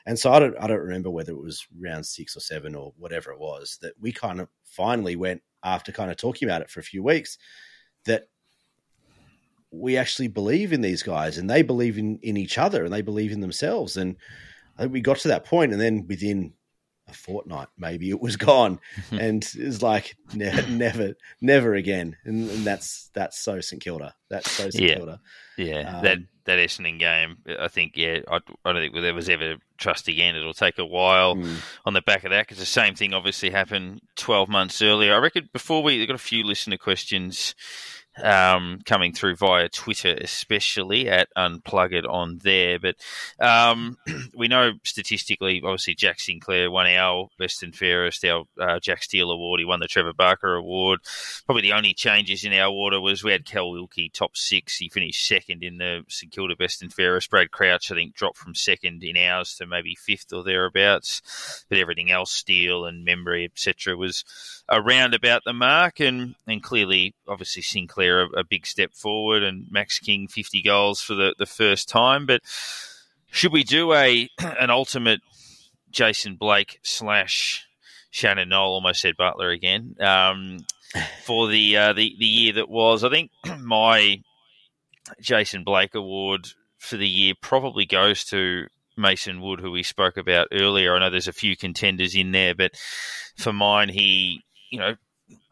[0.06, 2.92] And so I don't I don't remember whether it was round six or seven or
[2.98, 6.70] whatever it was that we kind of finally went after kind of talking about it
[6.70, 7.38] for a few weeks
[8.04, 8.24] that
[9.72, 13.02] we actually believe in these guys and they believe in, in each other and they
[13.02, 13.96] believe in themselves.
[13.96, 14.16] And
[14.76, 16.52] I think we got to that point and then within
[17.08, 22.16] a fortnight, maybe it was gone, and it's like ne- never, never again.
[22.24, 24.14] And, and, that's that's so St Kilda.
[24.30, 24.94] That's so St yeah.
[24.96, 25.20] Kilda.
[25.56, 27.96] Yeah, um, that that Essendon game, I think.
[27.96, 30.36] Yeah, I, I, don't think there was ever trust again.
[30.36, 31.56] It'll take a while mm.
[31.84, 35.14] on the back of that because the same thing obviously happened twelve months earlier.
[35.14, 37.54] I reckon before we got a few listener questions
[38.22, 42.78] um, coming through via Twitter, especially at Unpluggered on there.
[42.78, 42.96] But
[43.38, 43.96] um,
[44.36, 49.30] we know statistically, obviously, Jack Sinclair won our Best and Fairest, our uh, Jack Steele
[49.30, 49.60] Award.
[49.60, 51.00] He won the Trevor Barker Award.
[51.46, 54.76] Probably the only changes in our order was we had Cal Wilkie top six.
[54.76, 57.30] He finished second in the St Kilda Best and Fairest.
[57.30, 61.64] Brad Crouch, I think, dropped from second in ours to maybe fifth or thereabouts.
[61.68, 64.24] But everything else, Steele and Memory, etc., was
[64.68, 66.00] around about the mark.
[66.00, 71.00] And, and clearly, obviously, Sinclair a, a, big step forward, and Max King 50 goals
[71.00, 72.26] for the, the first time.
[72.26, 72.42] But
[73.30, 75.20] should we do a an ultimate
[75.90, 77.66] Jason Blake slash
[78.10, 78.74] Shannon Noll?
[78.74, 79.96] Almost said Butler again.
[80.00, 80.58] Um,
[81.24, 83.30] for the uh, the the year that was, I think
[83.60, 84.22] my
[85.20, 86.48] Jason Blake award
[86.78, 90.94] for the year probably goes to Mason Wood, who we spoke about earlier.
[90.94, 92.72] I know there's a few contenders in there, but
[93.36, 94.96] for mine, he you know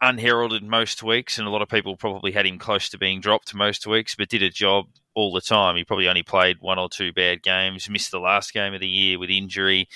[0.01, 3.53] unheralded most weeks, and a lot of people probably had him close to being dropped
[3.53, 5.75] most weeks, but did a job all the time.
[5.75, 8.87] He probably only played one or two bad games, missed the last game of the
[8.87, 9.87] year with injury,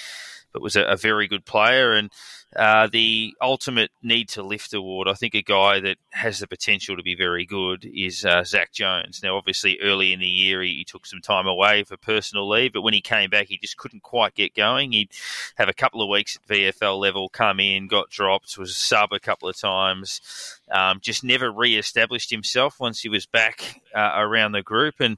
[0.55, 1.91] but was a, a very good player.
[1.91, 2.09] And
[2.55, 6.95] uh, the ultimate need to lift award, I think a guy that has the potential
[6.95, 9.19] to be very good is uh, Zach Jones.
[9.21, 12.71] Now, obviously, early in the year, he, he, took some time away for personal leave,
[12.71, 14.93] but when he came back, he just couldn't quite get going.
[14.93, 15.11] He'd
[15.55, 19.19] have a couple of weeks at VFL level, come in, got dropped, was sub a
[19.19, 20.21] couple of times,
[20.71, 24.95] um, just never re established himself once he was back uh, around the group.
[25.01, 25.17] And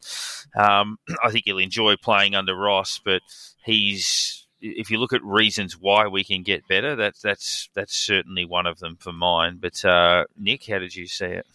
[0.58, 3.22] um, I think he'll enjoy playing under Ross, but
[3.64, 8.46] he's if you look at reasons why we can get better, that's that's that's certainly
[8.46, 9.58] one of them for mine.
[9.60, 11.46] But uh, Nick, how did you see it?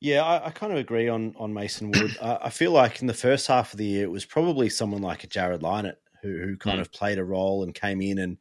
[0.00, 2.16] Yeah, I, I kind of agree on on Mason Wood.
[2.20, 5.02] uh, I feel like in the first half of the year, it was probably someone
[5.02, 6.82] like a Jarryd Lynett who who kind mm.
[6.82, 8.38] of played a role and came in and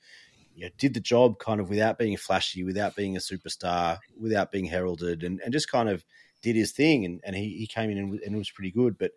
[0.60, 4.52] you know, did the job kind of without being flashy, without being a superstar, without
[4.52, 6.04] being heralded, and, and just kind of
[6.42, 7.06] did his thing.
[7.06, 9.12] And, and he, he came in and, and was pretty good, but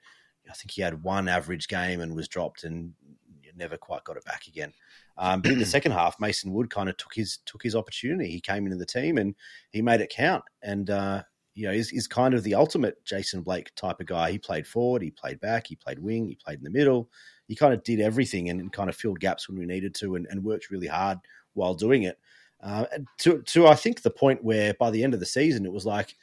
[0.49, 2.93] I think he had one average game and was dropped, and
[3.57, 4.73] never quite got it back again.
[5.19, 8.31] Um, but in the second half, Mason Wood kind of took his took his opportunity.
[8.31, 9.35] He came into the team and
[9.71, 10.45] he made it count.
[10.63, 11.23] And uh,
[11.55, 14.31] you know, he's, he's kind of the ultimate Jason Blake type of guy.
[14.31, 17.11] He played forward, he played back, he played wing, he played in the middle.
[17.47, 20.15] He kind of did everything and, and kind of filled gaps when we needed to,
[20.15, 21.19] and, and worked really hard
[21.55, 22.19] while doing it.
[22.63, 22.87] Uh,
[23.19, 25.85] to to I think the point where by the end of the season, it was
[25.85, 26.15] like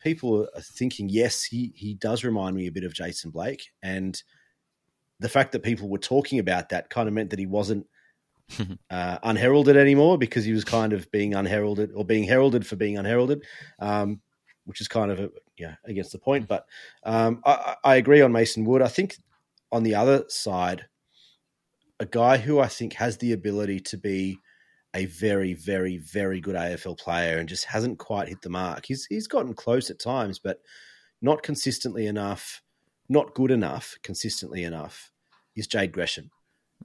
[0.00, 4.22] people are thinking, yes, he he does remind me a bit of Jason Blake, and
[5.20, 7.86] the fact that people were talking about that kind of meant that he wasn't
[8.90, 12.96] uh, unheralded anymore because he was kind of being unheralded or being heralded for being
[12.96, 13.44] unheralded,
[13.78, 14.20] um,
[14.64, 16.48] which is kind of a, yeah against the point.
[16.48, 16.66] But
[17.04, 18.82] um, I, I, agree on Mason Wood.
[18.82, 19.16] I think
[19.72, 20.86] on the other side,
[22.00, 24.38] a guy who I think has the ability to be
[24.94, 28.86] a very, very, very good AFL player and just hasn't quite hit the mark.
[28.86, 30.60] He's he's gotten close at times, but
[31.20, 32.62] not consistently enough
[33.08, 35.10] not good enough consistently enough
[35.56, 36.30] is Jade Gresham.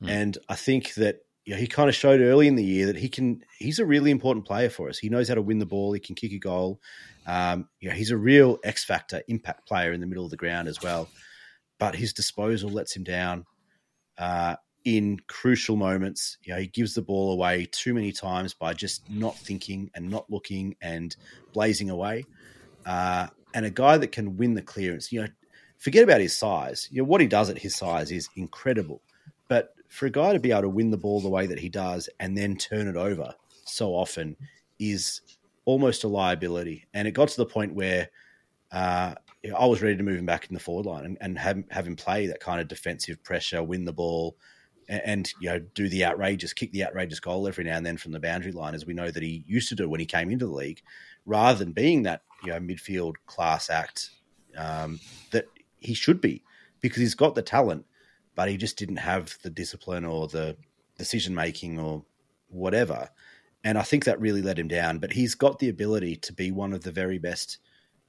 [0.02, 0.10] Mm.
[0.10, 2.96] And I think that you know, he kind of showed early in the year that
[2.96, 3.44] he can.
[3.60, 4.98] He's a really important player for us.
[4.98, 5.92] He knows how to win the ball.
[5.92, 6.80] He can kick a goal.
[7.28, 10.38] Um, you know, he's a real X factor impact player in the middle of the
[10.38, 11.10] ground as well.
[11.80, 13.46] But his disposal lets him down
[14.18, 14.56] uh,
[14.86, 16.38] in crucial moments.
[16.44, 20.10] You know, he gives the ball away too many times by just not thinking and
[20.10, 21.14] not looking and
[21.52, 22.26] blazing away.
[22.86, 25.12] Uh, and a guy that can win the clearance.
[25.12, 25.28] You know,
[25.84, 26.88] forget about his size.
[26.92, 29.02] You know, what he does at his size is incredible.
[29.50, 31.68] But for a guy to be able to win the ball the way that he
[31.68, 34.38] does and then turn it over so often
[34.80, 35.20] is
[35.66, 36.86] almost a liability.
[36.94, 38.10] And it got to the point where
[38.72, 39.16] uh,
[39.58, 41.86] I was ready to move him back in the forward line and, and have, have
[41.86, 44.38] him play that kind of defensive pressure, win the ball,
[44.88, 48.12] and, you know do the outrageous, kick the outrageous goal every now and then from
[48.12, 50.46] the boundary line, as we know that he used to do when he came into
[50.46, 50.82] the league,
[51.26, 54.10] rather than being that you know midfield class act
[54.58, 55.00] um,
[55.32, 55.46] that
[55.84, 56.44] he should be
[56.82, 57.86] because he's got the talent,
[58.36, 60.58] but he just didn't have the discipline or the
[60.98, 62.04] decision making or
[62.50, 63.10] whatever.
[63.64, 65.00] And I think that really let him down.
[65.00, 67.60] But he's got the ability to be one of the very best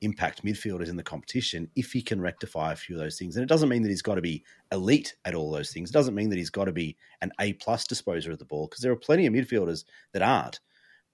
[0.00, 3.36] impact midfielders in the competition if he can rectify a few of those things.
[3.36, 5.90] And it doesn't mean that he's got to be elite at all those things.
[5.90, 8.66] It doesn't mean that he's got to be an A plus disposer of the ball
[8.66, 10.60] because there are plenty of midfielders that aren't.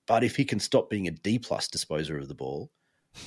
[0.06, 2.70] But if he can stop being a D plus disposer of the ball,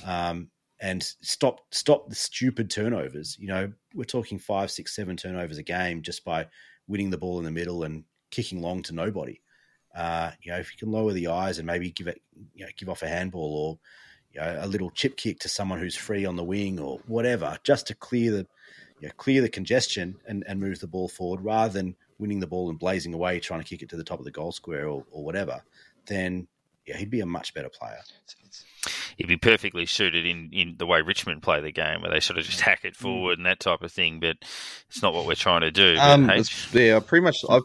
[0.04, 0.50] um,
[0.84, 5.62] and stop stop the stupid turnovers, you know, we're talking five, six, seven turnovers a
[5.62, 6.46] game just by
[6.86, 9.40] winning the ball in the middle and kicking long to nobody.
[9.96, 12.20] Uh, you know, if you can lower the eyes and maybe give it,
[12.54, 13.78] you know, give off a handball or
[14.34, 17.56] you know, a little chip kick to someone who's free on the wing or whatever,
[17.64, 18.46] just to clear the
[19.00, 22.46] you know, clear the congestion and, and move the ball forward rather than winning the
[22.46, 24.86] ball and blazing away trying to kick it to the top of the goal square
[24.88, 25.62] or, or whatever,
[26.04, 26.46] then
[26.86, 27.98] yeah, he'd be a much better player.
[29.16, 32.38] He'd be perfectly suited in, in the way Richmond play the game, where they sort
[32.38, 34.20] of just hack it forward and that type of thing.
[34.20, 34.36] But
[34.88, 35.96] it's not what we're trying to do.
[35.98, 36.30] Um,
[36.72, 37.38] yeah, pretty much.
[37.48, 37.62] I've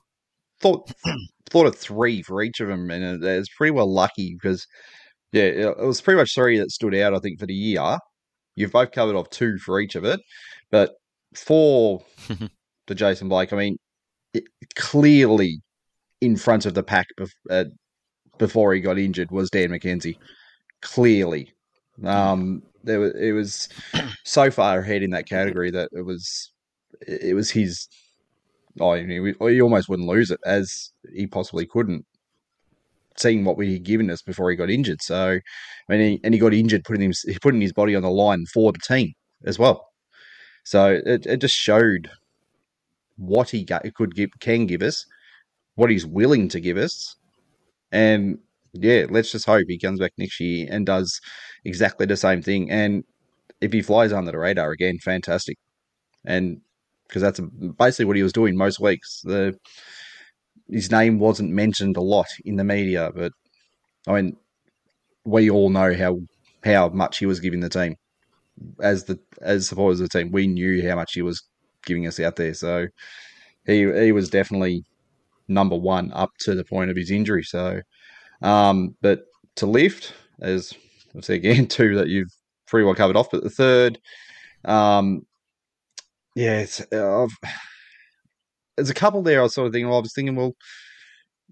[0.62, 0.92] thought
[1.50, 4.66] thought of three for each of them, and it's pretty well lucky because
[5.32, 7.14] yeah, it was pretty much three that stood out.
[7.14, 7.98] I think for the year,
[8.56, 10.20] you've both covered off two for each of it,
[10.72, 10.94] but
[11.36, 12.04] for
[12.88, 13.78] the Jason Blake, I mean,
[14.34, 14.44] it,
[14.76, 15.60] clearly
[16.22, 17.08] in front of the pack
[17.50, 17.66] uh,
[18.40, 20.18] before he got injured was Dan McKenzie.
[20.82, 21.54] Clearly,
[22.04, 23.70] um, there was, it was
[24.24, 26.52] so far ahead in that category that it was
[27.08, 27.88] it was his.
[28.80, 32.06] Oh, he almost wouldn't lose it as he possibly couldn't.
[33.18, 35.40] Seeing what we had given us before he got injured, so
[35.90, 38.72] mean, he, and he got injured putting him putting his body on the line for
[38.72, 39.14] the team
[39.46, 39.90] as well.
[40.64, 42.10] So it, it just showed
[43.18, 45.06] what he could give, can give us,
[45.76, 47.16] what he's willing to give us,
[47.92, 48.40] and
[48.74, 51.20] yeah, let's just hope he comes back next year and does
[51.66, 52.70] exactly the same thing.
[52.70, 53.04] And
[53.62, 55.58] if he flies under the radar again, fantastic.
[56.26, 56.62] And
[57.08, 57.40] because that's
[57.80, 59.22] basically what he was doing most weeks.
[59.24, 59.58] The
[60.70, 63.32] his name wasn't mentioned a lot in the media, but
[64.08, 64.38] I mean,
[65.26, 66.20] we all know how
[66.66, 67.96] how much he was giving the team
[68.82, 70.32] as the as supporters of the team.
[70.32, 71.44] We knew how much he was
[71.86, 72.88] giving us out there, so
[73.66, 74.84] he he was definitely
[75.50, 77.44] number one up to the point of his injury.
[77.44, 77.82] So,
[78.42, 79.26] um, but
[79.58, 80.74] to lift, as
[81.18, 82.32] I say again, two that you've
[82.68, 84.00] pretty well covered off, but the third,
[84.66, 85.26] um,
[86.36, 87.28] yeah, it's, uh,
[88.78, 89.40] there's a couple there.
[89.40, 90.54] I was sort of thinking, well, I was thinking, well,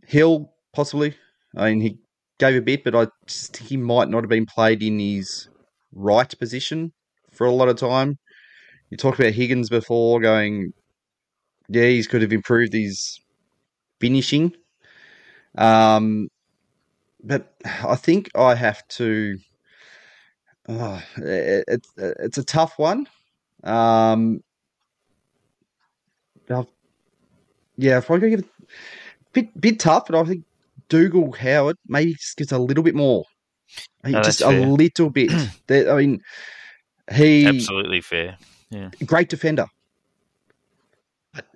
[0.06, 1.16] Hill possibly.
[1.56, 1.98] I mean, he
[2.40, 5.50] gave a bit, but I just think he might not have been played in his
[5.92, 6.94] right position
[7.32, 8.18] for a lot of time.
[8.90, 10.72] You talked about Higgins before, going,
[11.68, 13.20] yeah, he's could have improved his
[14.00, 14.54] finishing.
[15.58, 16.30] Um,
[17.24, 19.38] but I think I have to.
[20.70, 23.08] Oh, it, it, it's a tough one.
[23.64, 24.42] Um,
[26.50, 26.68] I've,
[27.78, 28.66] yeah, I've probably give it a
[29.34, 30.44] bit, bit tough, but I think
[30.90, 33.26] Dougal Howard maybe just gets a little bit more.
[34.04, 35.32] No, just a little bit.
[35.70, 36.22] I mean,
[37.14, 38.38] he absolutely fair.
[38.70, 39.68] Yeah, great defender.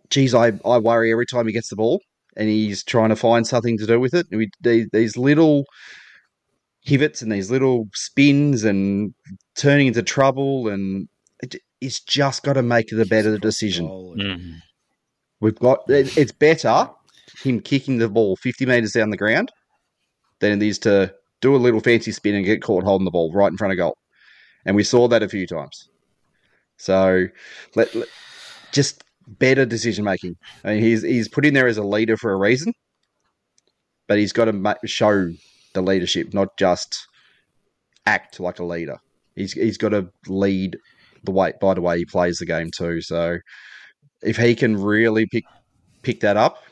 [0.10, 2.02] geez, I, I worry every time he gets the ball
[2.38, 4.28] and he's trying to find something to do with it.
[4.32, 5.66] We, these little
[6.86, 9.14] pivots and these little spins and
[9.56, 11.08] turning into trouble, and
[11.80, 13.88] he's just got to make the better decision.
[13.88, 14.54] Mm-hmm.
[15.40, 16.90] We've got it's better
[17.44, 19.52] him kicking the ball fifty meters down the ground
[20.40, 23.32] than it is to do a little fancy spin and get caught holding the ball
[23.34, 23.98] right in front of goal.
[24.66, 25.90] And we saw that a few times.
[26.78, 27.26] So
[27.76, 28.08] let, let
[28.72, 29.04] just
[29.40, 30.36] better decision making.
[30.64, 32.74] I mean, he's he's put in there as a leader for a reason,
[34.08, 35.32] but he's got to show
[35.74, 37.08] the leadership, not just
[38.06, 38.98] act like a leader.
[39.36, 40.78] He's he's got to lead
[41.24, 43.02] the way by the way he plays the game too.
[43.02, 43.38] So
[44.22, 45.46] if he can really pick
[46.02, 46.64] pick that up,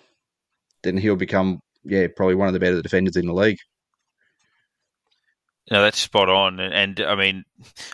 [0.84, 3.58] then he'll become yeah probably one of the better defenders in the league.
[5.72, 6.60] No, that's spot on.
[6.60, 7.46] And, and, I mean,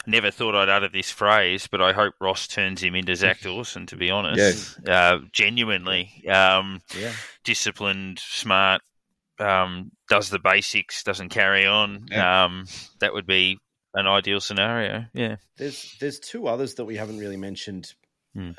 [0.06, 3.86] never thought I'd utter this phrase, but I hope Ross turns him into Zach Dawson,
[3.88, 4.80] to be honest.
[4.86, 5.14] Yeah.
[5.14, 6.24] Uh, genuinely.
[6.30, 7.14] Um, yeah.
[7.44, 8.82] Disciplined, smart,
[9.40, 12.06] um, does the basics, doesn't carry on.
[12.10, 12.46] Yeah.
[12.46, 12.66] Um,
[13.00, 13.58] that would be
[13.94, 15.06] an ideal scenario.
[15.14, 15.38] Yeah.
[15.58, 17.94] There's, there's two others that we haven't really mentioned.
[18.34, 18.52] Hmm.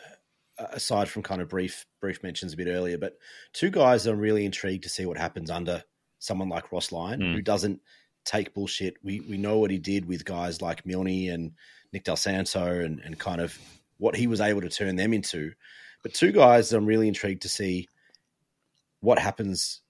[0.59, 3.19] Aside from kind of brief brief mentions a bit earlier, but
[3.53, 5.85] two guys that I'm really intrigued to see what happens under
[6.19, 7.35] someone like Ross Lyon, mm.
[7.35, 7.83] who doesn't
[8.27, 8.97] take bullshit.
[9.03, 11.53] We we know what he did with guys like Milne and
[11.93, 13.57] Nick Dal Santo and, and kind of
[13.99, 15.53] what he was able to turn them into.
[16.03, 17.89] But two guys I'm really intrigued to see
[19.01, 19.81] what happens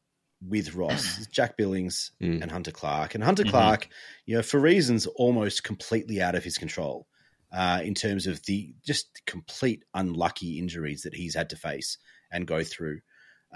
[0.46, 2.40] with Ross, Jack Billings mm.
[2.40, 3.14] and Hunter Clark.
[3.14, 3.50] And Hunter mm-hmm.
[3.50, 3.88] Clark,
[4.26, 7.06] you know, for reasons almost completely out of his control,
[7.52, 11.98] uh, in terms of the just complete unlucky injuries that he's had to face
[12.30, 13.00] and go through.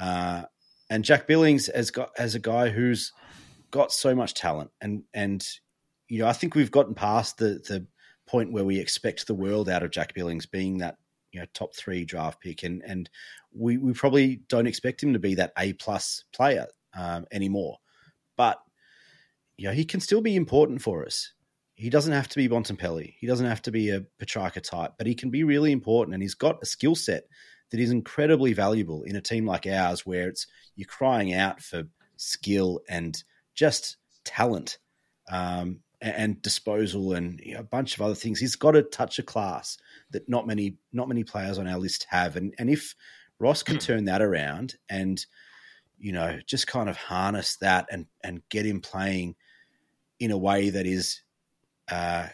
[0.01, 0.45] Uh,
[0.89, 3.12] and Jack Billings has got as a guy who's
[3.71, 5.47] got so much talent, and and
[6.09, 7.87] you know I think we've gotten past the the
[8.27, 10.97] point where we expect the world out of Jack Billings being that
[11.33, 13.11] you know top three draft pick, and and
[13.53, 16.66] we we probably don't expect him to be that A plus player
[16.97, 17.79] um, anymore.
[18.37, 18.61] But
[19.57, 21.33] you know he can still be important for us.
[21.75, 23.14] He doesn't have to be Bontempelli.
[23.18, 26.23] He doesn't have to be a Petrarca type, but he can be really important, and
[26.23, 27.25] he's got a skill set
[27.71, 30.47] that is incredibly valuable in a team like ours, where it's
[30.77, 31.85] you're crying out for
[32.16, 33.23] skill and
[33.55, 34.78] just talent.
[35.30, 38.40] Um, and disposal and you know, a bunch of other things.
[38.40, 39.76] He's got a touch of class
[40.12, 42.36] that not many not many players on our list have.
[42.36, 42.94] And and if
[43.38, 45.24] Ross can turn that around and
[45.98, 49.36] you know just kind of harness that and and get him playing
[50.18, 51.20] in a way that is
[51.90, 52.28] uh,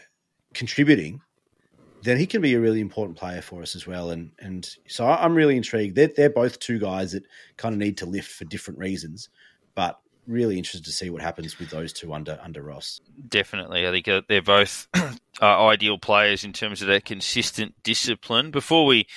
[0.53, 1.21] contributing,
[2.03, 4.11] then he can be a really important player for us as well.
[4.11, 5.95] And and so I'm really intrigued.
[5.95, 7.23] They're they're both two guys that
[7.57, 9.27] kind of need to lift for different reasons,
[9.75, 12.99] but really interested to see what happens with those two under under Ross.
[13.27, 14.87] Definitely, I think uh, they're both
[15.41, 18.51] uh, ideal players in terms of that consistent discipline.
[18.51, 19.07] Before we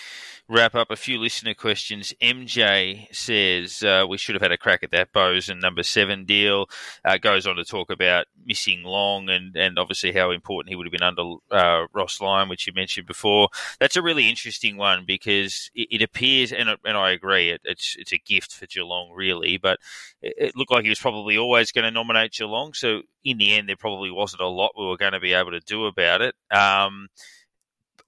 [0.50, 2.12] wrap up a few listener questions.
[2.20, 6.24] MJ says uh, we should have had a crack at that Bowes and number seven
[6.24, 6.68] deal.
[7.04, 10.86] Uh, goes on to talk about missing Long and, and obviously how important he would
[10.86, 13.48] have been under uh, Ross Lyon, which you mentioned before.
[13.78, 17.94] That's a really interesting one because it, it appears, and, and I agree, it, it's
[17.96, 19.78] it's a gift for Geelong really, but
[20.20, 22.74] it, it looked like he was probably always going to nominate Geelong.
[22.74, 25.52] So in the end, there probably wasn't a lot we were going to be able
[25.52, 26.34] to do about it.
[26.50, 27.08] Um,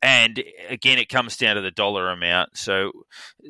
[0.02, 2.56] and again, it comes down to the dollar amount.
[2.58, 2.90] So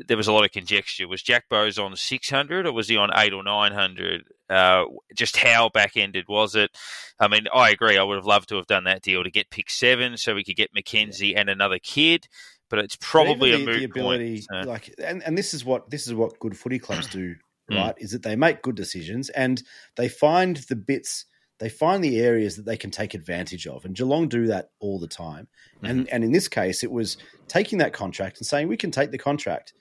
[0.06, 1.08] there was a lot of conjecture.
[1.08, 4.24] Was Jack Bowes on 600 or was he on 8 or 900?
[4.50, 4.84] Uh,
[5.14, 6.70] just how back ended was it?
[7.18, 7.96] I mean, I agree.
[7.96, 10.44] I would have loved to have done that deal to get pick seven so we
[10.44, 12.28] could get McKenzie and another kid.
[12.68, 14.66] But it's probably the, a moot the ability, point.
[14.66, 17.34] like, and, and this is what this is what good footy clubs do,
[17.70, 17.76] Mm.
[17.76, 17.94] right?
[17.98, 19.62] Is that they make good decisions and
[19.96, 21.26] they find the bits
[21.58, 23.84] they find the areas that they can take advantage of.
[23.84, 25.46] And Geelong do that all the time.
[25.76, 25.86] Mm-hmm.
[25.86, 27.16] And and in this case, it was
[27.48, 29.74] taking that contract and saying, we can take the contract.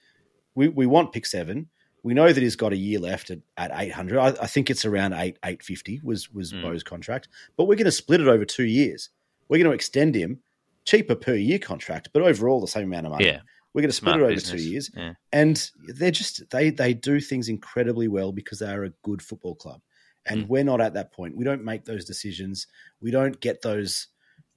[0.56, 1.70] We, we want pick seven.
[2.04, 4.20] We know that he's got a year left at, at 800.
[4.20, 6.62] I, I think it's around 8 850 was, was Mm.
[6.64, 7.28] Bowes' contract.
[7.58, 9.10] But we're going to split it over two years.
[9.48, 10.40] We're going to extend him,
[10.84, 13.26] cheaper per year contract, but overall the same amount of money.
[13.26, 13.42] Yeah.
[13.74, 14.62] We're going to split Smart it over business.
[14.64, 15.14] two years Yeah.
[15.32, 19.56] and they're just they they do things incredibly well because they are a good football
[19.56, 19.80] club
[20.26, 20.48] and Mm.
[20.48, 21.36] we're not at that point.
[21.36, 22.68] We don't make those decisions.
[23.02, 24.08] We don't get those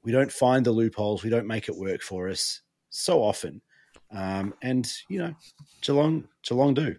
[0.02, 1.22] we don't find the loopholes.
[1.24, 2.60] We don't make it work for us
[2.90, 3.62] so often.
[4.10, 5.34] Um, and you know
[5.80, 6.96] geelong geelong do.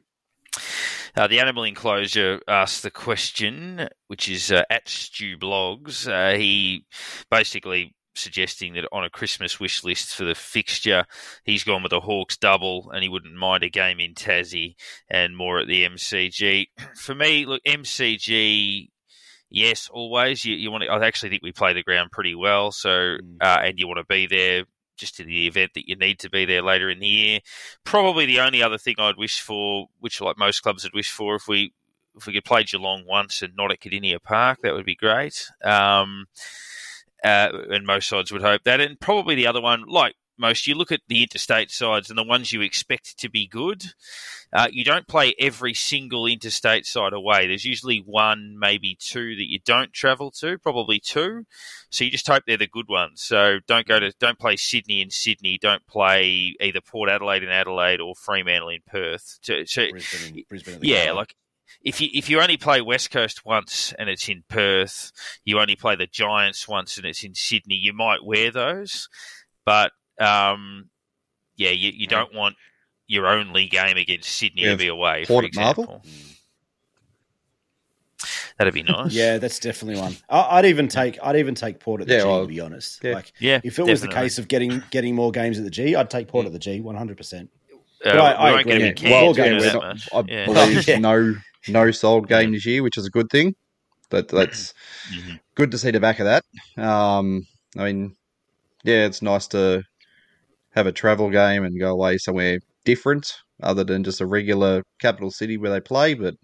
[1.16, 6.08] Uh, the animal enclosure asked the question, which is uh, at Stu Blogs.
[6.12, 6.86] Uh, he
[7.32, 11.06] basically suggesting that on a Christmas wish list for the fixture,
[11.44, 14.76] he's gone with a Hawks double, and he wouldn't mind a game in Tassie
[15.10, 16.68] and more at the MCG.
[16.96, 18.90] For me, look, MCG.
[19.50, 20.44] Yes, always.
[20.44, 20.90] You, you want to.
[20.90, 22.72] I actually think we play the ground pretty well.
[22.72, 23.38] So, Mm.
[23.42, 24.64] uh, and you want to be there
[24.98, 27.40] just in the event that you need to be there later in the year.
[27.84, 31.36] Probably the only other thing I'd wish for, which like most clubs would wish for,
[31.36, 31.74] if we
[32.18, 35.48] if we could play Geelong once and not at Kardinia Park, that would be great.
[35.66, 36.28] Um,
[37.26, 38.80] uh, and most sides would hope that.
[38.80, 42.24] And probably the other one, like most, you look at the interstate sides and the
[42.24, 43.94] ones you expect to be good.
[44.54, 47.48] Uh, you don't play every single interstate side away.
[47.48, 51.46] There's usually one, maybe two that you don't travel to, probably two.
[51.90, 53.22] So you just hope they're the good ones.
[53.22, 55.58] So don't go to, don't play Sydney in Sydney.
[55.60, 59.40] Don't play either Port Adelaide in Adelaide or Fremantle in Perth.
[59.42, 61.36] So, so brisbane, brisbane yeah, like
[61.82, 65.12] if you if you only play West Coast once and it's in Perth,
[65.44, 69.08] you only play the Giants once and it's in Sydney, you might wear those,
[69.66, 70.90] but um,
[71.58, 72.56] yeah, you, you don't want
[73.08, 75.26] your only game against Sydney Yeah, to be away.
[75.28, 75.84] Port for at Marvel?
[75.84, 76.02] example,
[78.58, 79.14] that'd be nice.
[79.14, 82.22] yeah that's definitely one I, i'd even take i'd even take port at the Yeah,
[82.22, 83.14] g well, to be honest yeah.
[83.14, 83.60] like yeah.
[83.64, 86.28] if it was the case of getting getting more games at the g i'd take
[86.28, 86.32] Mm.
[86.32, 87.48] port at the g 100% uh,
[88.04, 89.10] But I- I we won't get agree.
[89.10, 90.10] Yeah, well, to yeah, do we're that not- much.
[90.14, 90.98] I believe Yeah.
[91.00, 91.36] no
[91.68, 93.56] no sold game this year, which is a good thing.
[94.10, 94.74] That that's
[95.14, 95.40] Mhm.
[95.56, 96.44] good to see the back of that.
[96.84, 97.46] Um,
[97.78, 98.16] I mean,
[98.84, 99.84] yeah, it's nice to
[100.72, 105.32] have a travel game and go away somewhere different, other than just a regular capital
[105.32, 106.14] city where they play.
[106.14, 106.36] But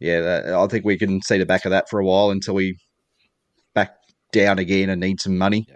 [0.00, 2.54] yeah, that, I think we can see the back of that for a while until
[2.54, 2.76] we
[3.74, 3.96] back
[4.32, 5.66] down again and need some money.
[5.68, 5.74] Yeah.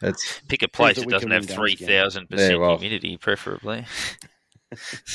[0.00, 2.02] That's Pick a place that that doesn't have three thousand three games again.
[2.02, 3.84] thousand percent humidity, preferably.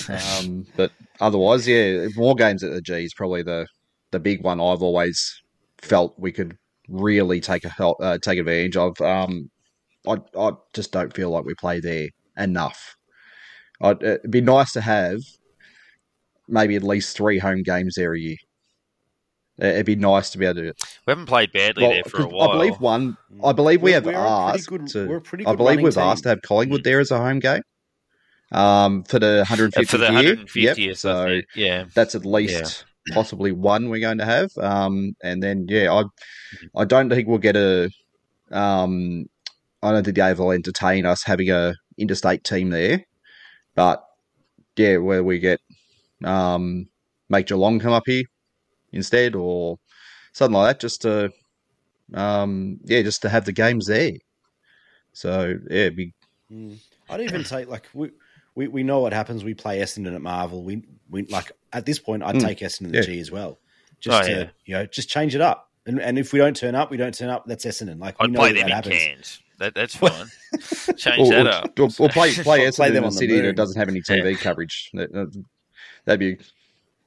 [0.09, 3.67] Um, but otherwise, yeah, more games at the G is probably the
[4.11, 5.41] the big one I've always
[5.81, 8.99] felt we could really take a help, uh, take advantage of.
[9.01, 9.49] Um,
[10.07, 12.95] I I just don't feel like we play there enough.
[13.81, 15.19] I'd, it'd be nice to have
[16.47, 18.37] maybe at least three home games there a year.
[19.57, 20.73] It'd be nice to be able to.
[21.07, 22.49] We haven't played badly Well, there for a while.
[22.49, 23.17] I believe one.
[23.43, 24.67] I believe we We're- have we're a pretty asked.
[24.67, 26.03] good- to, we're a pretty I believe we've team.
[26.03, 27.61] asked to have Collingwood there as a home game.
[28.55, 30.35] Um, for the 150th Uh, for the year.
[30.37, 31.45] 150th, Yep, I so think.
[31.55, 31.85] Yeah.
[31.93, 34.49] that's at least possibly one we're going to have.
[34.57, 36.03] Um, and then yeah, I
[36.81, 37.89] I don't think we'll get a.
[38.51, 39.25] Um,
[39.83, 43.05] I don't think the AFL will entertain us having a interstate team there,
[43.75, 44.03] but
[44.77, 45.59] yeah, where we get
[46.23, 46.87] um
[47.29, 48.23] make Geelong come up here
[48.93, 49.77] instead or
[50.31, 51.31] something like that, just to
[52.13, 54.13] um yeah, just to have the games there.
[55.13, 56.13] So yeah, it'd be
[56.51, 56.77] Mm.
[57.09, 58.11] I'd even take like we,
[58.55, 59.43] we we know what happens.
[59.43, 60.63] We play Essendon at Marvel.
[60.63, 62.41] We we like at this point, I'd Mm.
[62.41, 63.03] take Essendon the Yeah.
[63.03, 63.59] G as well,
[63.99, 64.49] just Oh, to yeah.
[64.65, 65.69] you know just change it up.
[65.85, 67.45] And and if we don't turn up, we don't turn up.
[67.45, 67.99] That's Essendon.
[67.99, 69.03] Like we I'd know play that, them that in happens.
[69.15, 69.41] cans.
[69.57, 70.27] That, that's fine.
[70.97, 71.79] Change or, that or, up.
[71.79, 74.37] or, or play play Play them in on the city that doesn't have any TV
[74.37, 74.89] coverage.
[74.93, 75.43] That, that,
[76.03, 76.37] that'd be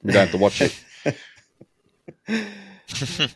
[0.01, 0.75] we don't have to watch it.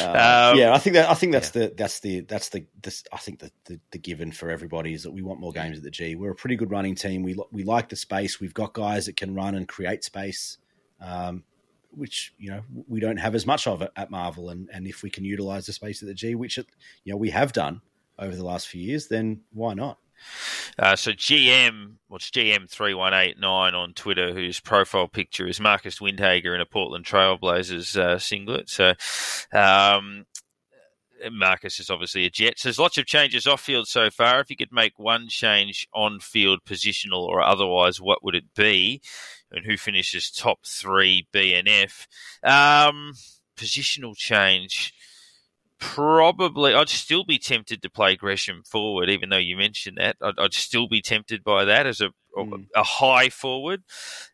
[0.00, 3.04] Uh, Um, yeah, I think that I think that's the that's the that's the this
[3.12, 5.84] I think the, the the given for everybody is that we want more games at
[5.84, 6.14] the G.
[6.14, 7.22] We're a pretty good running team.
[7.22, 8.40] We we like the space.
[8.40, 10.58] We've got guys that can run and create space,
[11.00, 11.44] um,
[11.90, 14.50] which you know we don't have as much of it at Marvel.
[14.50, 16.66] And and if we can utilize the space at the G, which it,
[17.04, 17.80] you know we have done
[18.18, 19.98] over the last few years, then why not?
[20.78, 25.60] Uh, so GM, what's GM three one eight nine on Twitter, whose profile picture is
[25.60, 28.68] Marcus Windhager in a Portland Trailblazers uh, singlet.
[28.68, 28.94] So
[29.52, 30.26] um,
[31.30, 32.58] Marcus is obviously a Jet.
[32.58, 34.40] So there's lots of changes off field so far.
[34.40, 39.00] If you could make one change on field, positional or otherwise, what would it be?
[39.50, 42.06] And who finishes top three BNF?
[42.42, 43.14] Um,
[43.56, 44.92] positional change.
[45.78, 50.16] Probably, I'd still be tempted to play Gresham forward, even though you mentioned that.
[50.20, 52.66] I'd, I'd still be tempted by that as a Mm.
[52.76, 53.82] a high forward.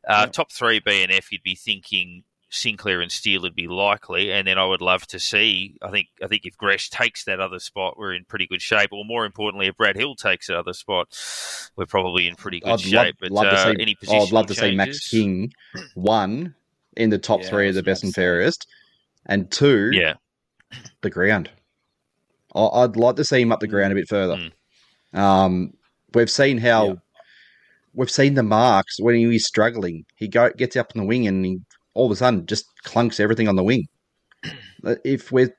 [0.07, 0.33] Uh, Yep.
[0.33, 4.65] Top three BNF, you'd be thinking Sinclair and Steele would be likely, and then I
[4.67, 5.77] would love to see.
[5.81, 8.91] I think I think if Gresh takes that other spot, we're in pretty good shape.
[8.93, 11.09] Or more importantly, if Brad Hill takes that other spot,
[11.77, 12.93] we're probably in pretty good I'd shape.
[12.93, 13.77] love, but love uh, see.
[13.81, 15.09] any oh, I'd love to positional see Max?
[15.09, 15.53] King
[15.95, 16.55] one
[16.97, 18.67] in the top Yeah, three of the best and fairest,
[19.27, 20.15] and two Yeah,
[21.03, 21.51] the ground.
[22.55, 24.37] I- I'd like to see him up the ground a bit further.
[25.15, 25.19] Mm.
[25.19, 25.75] Um,
[26.15, 26.95] we've seen how Yeah.
[27.95, 30.05] we've seen the marks when he was struggling.
[30.17, 31.59] He go gets up in the wing and he
[31.95, 33.87] all of a sudden just clunks everything on the wing.
[35.05, 35.57] If we're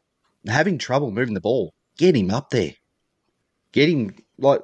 [0.47, 2.73] having trouble moving the ball, get him up there.
[3.71, 4.61] Get him like.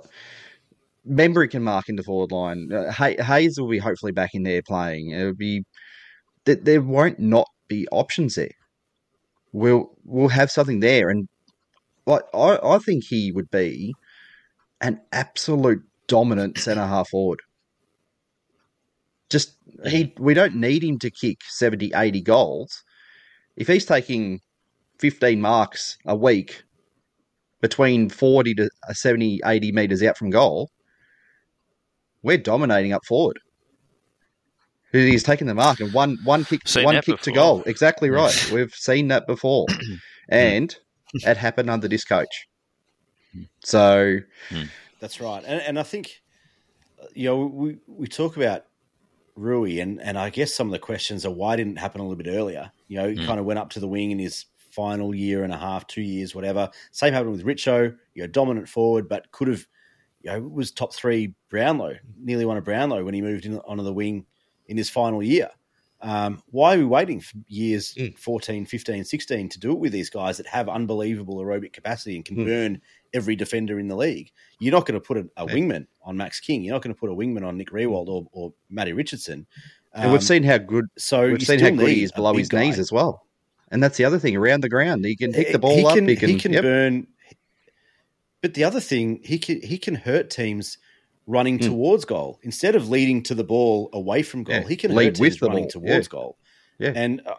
[1.10, 2.72] Membrey can mark in the forward line.
[2.72, 5.10] Uh, Hayes will be hopefully back in there playing.
[5.10, 5.64] It'll be
[6.46, 8.52] that there won't not be options there.
[9.52, 11.28] We'll we'll have something there, and
[12.06, 13.94] like I, I think he would be
[14.80, 17.40] an absolute dominant centre half forward.
[19.30, 22.84] Just he we don't need him to kick 70, 80 goals.
[23.56, 24.40] If he's taking
[25.00, 26.64] 15 marks a week
[27.62, 30.70] between 40 to 70, 80 metres out from goal,
[32.24, 33.40] we're dominating up forward.
[34.92, 37.64] He's taking the mark and one one kick Seen one that kick to goal.
[37.66, 38.52] Exactly right.
[38.52, 39.68] We've seen that before.
[40.32, 40.36] Mm.
[40.38, 40.76] and
[41.14, 42.48] it happened under this coach.
[43.36, 43.50] Mm.
[43.66, 44.18] So
[44.50, 44.70] mm.
[45.02, 46.22] That's right, and, and I think
[47.14, 48.66] you know we we talk about
[49.36, 52.04] Rui, and and I guess some of the questions are why didn't it happen a
[52.06, 52.72] little bit earlier?
[52.88, 53.26] You know, he Mm.
[53.26, 56.02] kind of went up to the wing in his final year and a half, two
[56.02, 56.70] years, whatever.
[56.92, 59.68] Same happened with Richo, you know, dominant forward, but could have,
[60.22, 63.84] you know, was top three Brownlow, nearly won a Brownlow when he moved in onto
[63.84, 64.26] the wing
[64.72, 65.50] in his final year.
[66.04, 68.18] Um, why are we waiting for years Mm.
[68.18, 72.26] 14, 15, 16 to do it with these guys that have unbelievable aerobic capacity and
[72.26, 72.46] can Mm.
[72.46, 72.82] burn
[73.14, 74.32] every defender in the league?
[74.60, 76.64] You're not going to put a, a wingman on Max King.
[76.64, 79.46] You're not going to put a wingman on Nick Riewoldt or, or Matty Richardson.
[79.94, 82.52] and we've Um, seen how good so we've seen how good he is below his
[82.52, 83.28] knees as well.
[83.70, 85.06] And that's the other thing around the ground.
[85.06, 85.98] He can pick the ball he up.
[86.00, 86.64] He can, he can yep.
[86.64, 87.06] burn.
[88.42, 90.78] But the other thing, he can he can hurt teams
[91.28, 91.66] running Mm.
[91.66, 94.56] towards goal instead of leading to the ball away from goal.
[94.56, 95.70] Yeah, He can lead with the running ball.
[95.72, 96.10] towards Yeah.
[96.10, 96.38] goal.
[96.80, 96.94] Yeah.
[96.96, 97.36] And uh,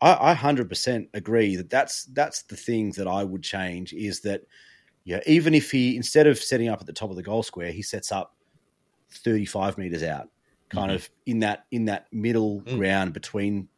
[0.00, 4.42] I hundred percent agree that that's that's the thing that I would change is that
[5.04, 7.70] yeah, even if he instead of setting up at the top of the goal square,
[7.70, 8.34] he sets up
[9.10, 10.28] thirty five meters out,
[10.70, 10.94] kind Mhm.
[10.96, 12.76] of in that in that middle Mm.
[12.78, 13.68] ground between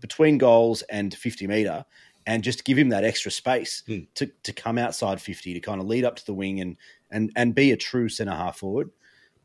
[0.00, 1.84] between goals and fifty meter,
[2.26, 4.06] and just give him that extra space Mm.
[4.14, 6.76] to to come outside fifty to kind of lead up to the wing and
[7.10, 8.90] and and be a true centre half forward,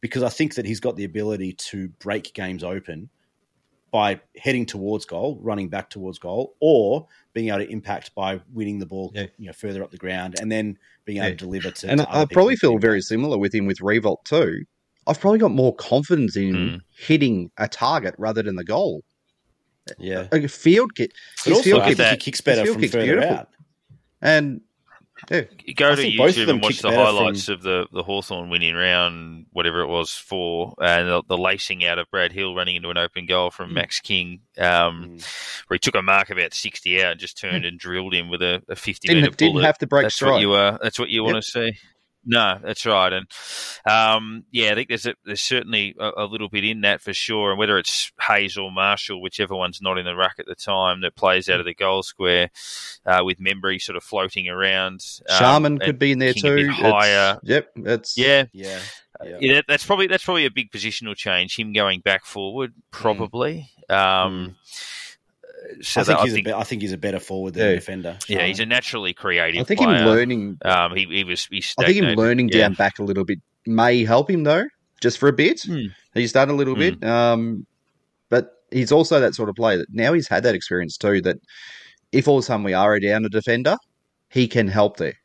[0.01, 3.09] because I think that he's got the ability to break games open
[3.91, 8.79] by heading towards goal, running back towards goal, or being able to impact by winning
[8.79, 9.25] the ball, Yeah.
[9.37, 11.31] you know, further up the ground, and then being able Yeah.
[11.31, 11.89] to deliver to.
[11.89, 14.63] and to I, other I probably feel very similar with him with Riewoldt too.
[15.07, 16.81] I've probably got more confidence in Mm.
[16.95, 19.03] hitting a target rather than the goal.
[19.99, 20.27] Yeah.
[20.31, 21.11] a field kick.
[21.43, 23.35] His also, field kick, he kicks better his from kick's further beautiful.
[23.35, 23.49] out.
[24.21, 24.61] and
[25.29, 25.41] yeah,
[25.75, 28.03] go I to think both of YouTube and watch the highlights from- of the, the
[28.03, 32.55] Hawthorn winning round, whatever it was, for, and the, the lacing out of Brad Hill
[32.55, 35.25] running into an open goal from Max King, um, Mm.
[35.67, 38.41] where he took a mark about 60 out and just turned and drilled him with
[38.41, 40.31] a, a 50 didn't, metre didn't have to break that's stride.
[40.31, 41.33] what you uh, That's what you Yep.
[41.33, 41.73] want to see.
[42.23, 43.25] No, that's right, and
[43.89, 47.13] um, yeah, I think there's a, there's certainly a, a little bit in that for
[47.13, 47.49] sure.
[47.49, 51.01] And whether it's Hayes or Marshall, whichever one's not in the ruck at the time,
[51.01, 52.51] that plays out of the goal square
[53.07, 55.03] uh, with Membrey sort of floating around.
[55.29, 56.67] um, Sharman could be in there kicking a too.
[56.67, 57.39] bit It's- higher.
[57.41, 58.79] Yep, it's Yeah, Yeah.
[59.23, 59.37] Yeah.
[59.39, 61.57] yeah, that's probably that's probably a big positional change.
[61.57, 63.69] Him going back forward, probably.
[63.89, 64.55] Um,
[65.81, 67.53] so I that- think, I he's think, a be- I think he's a better forward
[67.53, 67.71] than Yeah.
[67.71, 68.17] a defender.
[68.27, 69.61] yeah, he's a naturally creative.
[69.61, 69.97] I think player.
[69.97, 70.57] him learning.
[70.63, 71.45] Um, he, he was.
[71.45, 72.59] He I think him learning Yeah.
[72.67, 74.65] down back a little bit may help him though,
[75.01, 75.61] just for a bit.
[75.63, 75.87] Hmm.
[76.13, 77.65] He's done a little bit, um,
[78.29, 81.21] but he's also that sort of player that now he's had that experience too.
[81.21, 81.37] That
[82.11, 83.77] if all of a sudden we are down a defender,
[84.29, 85.15] he can help there.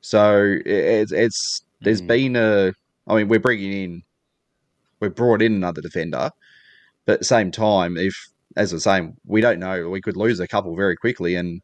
[0.00, 2.06] So it's it's there's Mm.
[2.06, 2.72] been a.
[3.06, 4.02] I mean, we're bringing in,
[5.00, 6.30] we've brought in another defender,
[7.06, 8.14] but at the same time, if
[8.56, 11.60] as I was saying, we don't know, we could lose a couple very quickly, and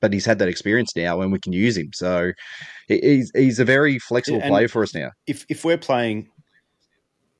[0.00, 1.90] but he's had that experience now, and we can use him.
[1.94, 2.32] So
[2.88, 5.10] he's he's a very flexible And- player for us now.
[5.26, 6.28] if if we're playing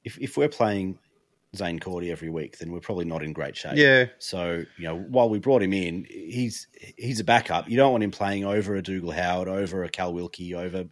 [0.05, 0.99] if if we're playing
[1.57, 3.73] Zaine Cordy every week, then we're probably not in great shape.
[3.77, 6.67] Yeah, So you know, while we brought him in, he's
[6.97, 7.69] he's a backup.
[7.69, 10.85] You don't want him playing over a Dougal Howard, over a Cal Wilkie, over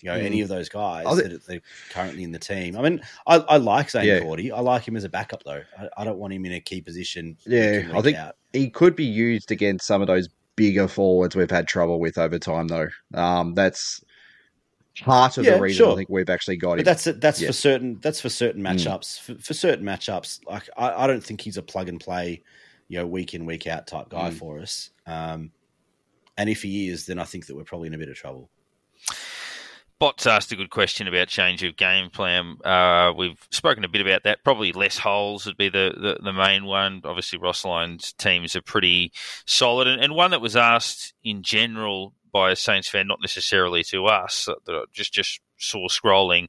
[0.00, 0.24] you know Mm.
[0.24, 2.76] any of those guys thi- that are currently in the team.
[2.76, 4.20] I mean, I, I like Zaine Yeah.
[4.20, 4.52] Cordy.
[4.52, 5.62] I like him as a backup though.
[5.78, 7.36] I, I don't want him in a key position.
[7.46, 8.36] Yeah, I think- out.
[8.52, 12.38] he could be used against some of those bigger forwards we've had trouble with over
[12.38, 12.88] time, though.
[13.14, 14.02] Um, that's
[15.02, 16.78] part of Yeah, the reason I think we've actually got him.
[16.78, 17.48] But that's that's Yeah.
[17.48, 17.98] for certain.
[18.02, 18.74] That's for certain Mm.
[18.74, 19.20] matchups.
[19.20, 22.42] For, for certain matchups, like I, I don't think he's a plug and play,
[22.88, 24.34] you know, week in week out type guy Mm.
[24.34, 24.90] for us.
[25.06, 25.52] Um,
[26.36, 28.50] and if he is, then I think that we're probably in a bit of trouble.
[29.98, 32.56] Bots asked a good question about change of game plan.
[32.64, 34.44] Uh, we've spoken a bit about that.
[34.44, 37.00] Probably less holes would be the, the, the main one.
[37.04, 39.12] Obviously, Ross Lyon's teams are pretty
[39.44, 43.82] solid, and, and one that was asked in general by a Saints fan, not necessarily
[43.84, 46.46] to us, uh, that I just just saw scrolling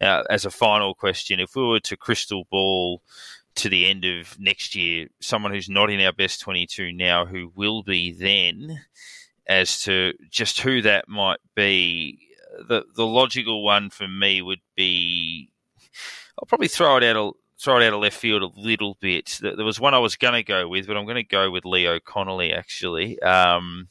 [0.00, 1.38] uh, as a final question.
[1.38, 3.02] If we were to crystal ball
[3.56, 7.52] to the end of next year, someone who's not in our best twenty-two now, who
[7.54, 8.80] will be then,
[9.46, 12.18] as to just who that might be
[12.68, 15.50] the the logical one for me would be
[16.38, 17.30] I'll probably throw it out a
[17.60, 19.38] throw it out of left field a little bit.
[19.42, 21.66] There was one I was going to go with, but I'm going to go with
[21.66, 23.20] Leo Connolly actually.
[23.20, 23.88] Um,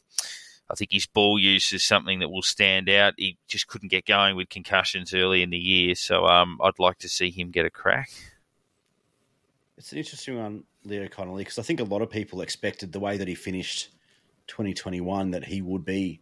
[0.71, 3.15] I think his ball use is something that will stand out.
[3.17, 6.99] He just couldn't get going with concussions early in the year, so um, I'd like
[6.99, 8.11] to see him get a crack.
[9.77, 12.99] It's an interesting one, Leo Connolly, because I think a lot of people expected the
[12.99, 13.89] way that he finished
[14.47, 16.19] 2021 that he would be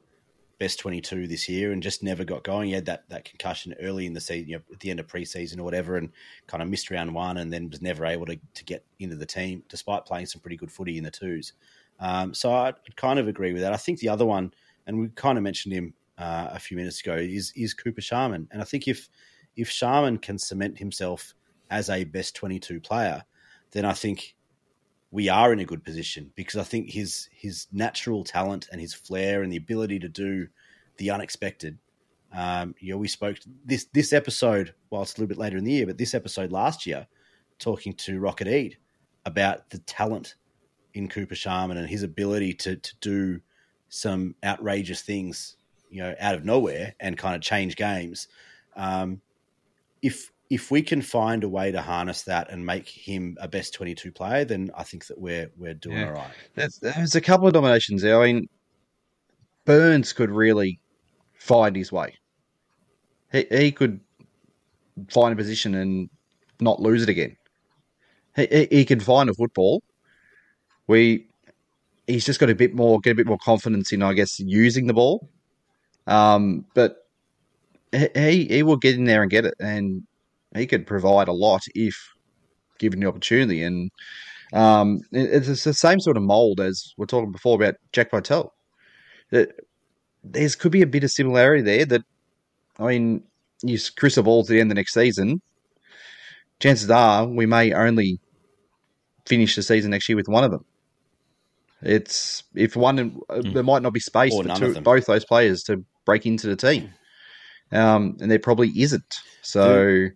[0.59, 2.69] best 22 this year and just never got going.
[2.69, 5.07] He had that, that concussion early in the season, you know, at the end of
[5.07, 6.09] preseason or whatever, and
[6.47, 9.25] kind of missed round one and then was never able to, to get into the
[9.25, 11.53] team despite playing some pretty good footy in the twos.
[11.99, 13.73] Um, so I kind of agree with that.
[13.73, 14.53] I think the other one,
[14.85, 18.47] and we kind of mentioned him uh, a few minutes ago, is is Cooper Sharman.
[18.51, 19.09] And I think if
[19.55, 21.33] if Sharman can cement himself
[21.69, 23.23] as a best 22 player,
[23.71, 24.35] then I think
[25.11, 28.93] we are in a good position because I think his his natural talent and his
[28.93, 30.47] flair and the ability to do
[30.97, 31.77] the unexpected.
[32.33, 34.73] Um, you know, we spoke this this episode.
[34.89, 37.07] Well, it's a little bit later in the year, but this episode last year,
[37.57, 38.77] talking to Rocket Eid
[39.25, 40.35] about the talent
[40.93, 43.39] in Cooper Sharman and his ability to to do
[43.89, 45.55] some outrageous things,
[45.89, 48.27] you know, out of nowhere and kind of change games.
[48.75, 49.21] Um,
[50.01, 53.73] if if we can find a way to harness that and make him a best
[53.73, 56.07] twenty two player, then I think that we're we're doing Yeah.
[56.07, 56.31] all right.
[56.55, 58.21] There's, there's a couple of dominations there.
[58.21, 58.47] I mean,
[59.65, 60.79] Byrnes could really
[61.33, 62.15] find his way.
[63.31, 63.99] He, he could
[65.11, 66.09] find a position and
[66.61, 67.35] not lose it again.
[68.35, 69.83] He, he, he can find a football.
[70.87, 71.27] We,
[72.07, 74.87] he's just got a bit more, get a bit more confidence in, I guess, using
[74.87, 75.29] the ball.
[76.07, 77.05] Um, but
[77.91, 80.03] he- he he will get in there and get it, and
[80.57, 81.95] he could provide a lot if
[82.79, 83.63] given the opportunity.
[83.63, 83.89] And
[84.53, 88.49] um, it- it's the same sort of mold as we're talking before about Jack Bytel.
[89.31, 89.49] That
[90.23, 91.85] there's could be a bit of similarity there.
[91.85, 92.01] That
[92.79, 93.23] I mean,
[93.63, 95.41] you crystal all to the end of the next season.
[96.59, 98.19] Chances are we may only
[99.25, 100.65] finish the season next year with one of them.
[101.81, 105.61] It's if one uh, there might not be space Or for two, both those players
[105.63, 106.91] to break into the team,
[107.71, 109.19] um, and there probably isn't.
[109.41, 110.07] So,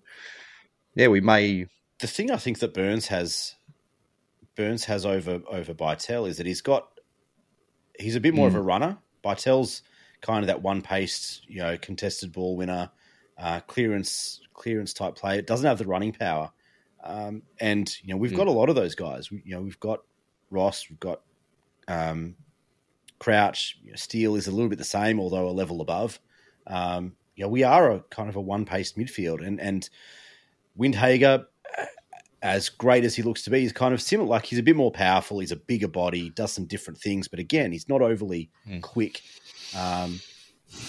[0.95, 1.68] yeah, we may
[1.99, 3.56] The thing I think that Byrnes has
[4.56, 6.88] Byrnes has over over Bytel is that he's got
[7.97, 8.52] he's a bit more mm.
[8.52, 8.97] of a runner.
[9.24, 9.84] Bytel's
[10.22, 12.89] kind of that one paced, you know, contested ball winner,
[13.38, 15.38] uh, clearance clearance type play.
[15.38, 16.52] It doesn't have the running power,
[17.04, 18.38] um, and you know we've mm.
[18.38, 19.32] got a lot of those guys.
[19.32, 20.02] We, you know we've got
[20.49, 21.22] Ross, we've got
[21.88, 22.36] um,
[23.20, 23.78] Crouch.
[23.84, 26.20] You know, Steele is a little bit the same, although a level above.
[26.68, 29.90] Um, you know, we are a kind of a one paced midfield, and and
[30.78, 31.46] Windhager
[32.42, 34.28] as great as he looks to be, is kind of similar.
[34.28, 35.40] Like he's a bit more powerful.
[35.40, 38.82] He's a bigger body, does some different things, but again, he's not overly mm.
[38.82, 39.22] quick.
[39.78, 40.20] Um,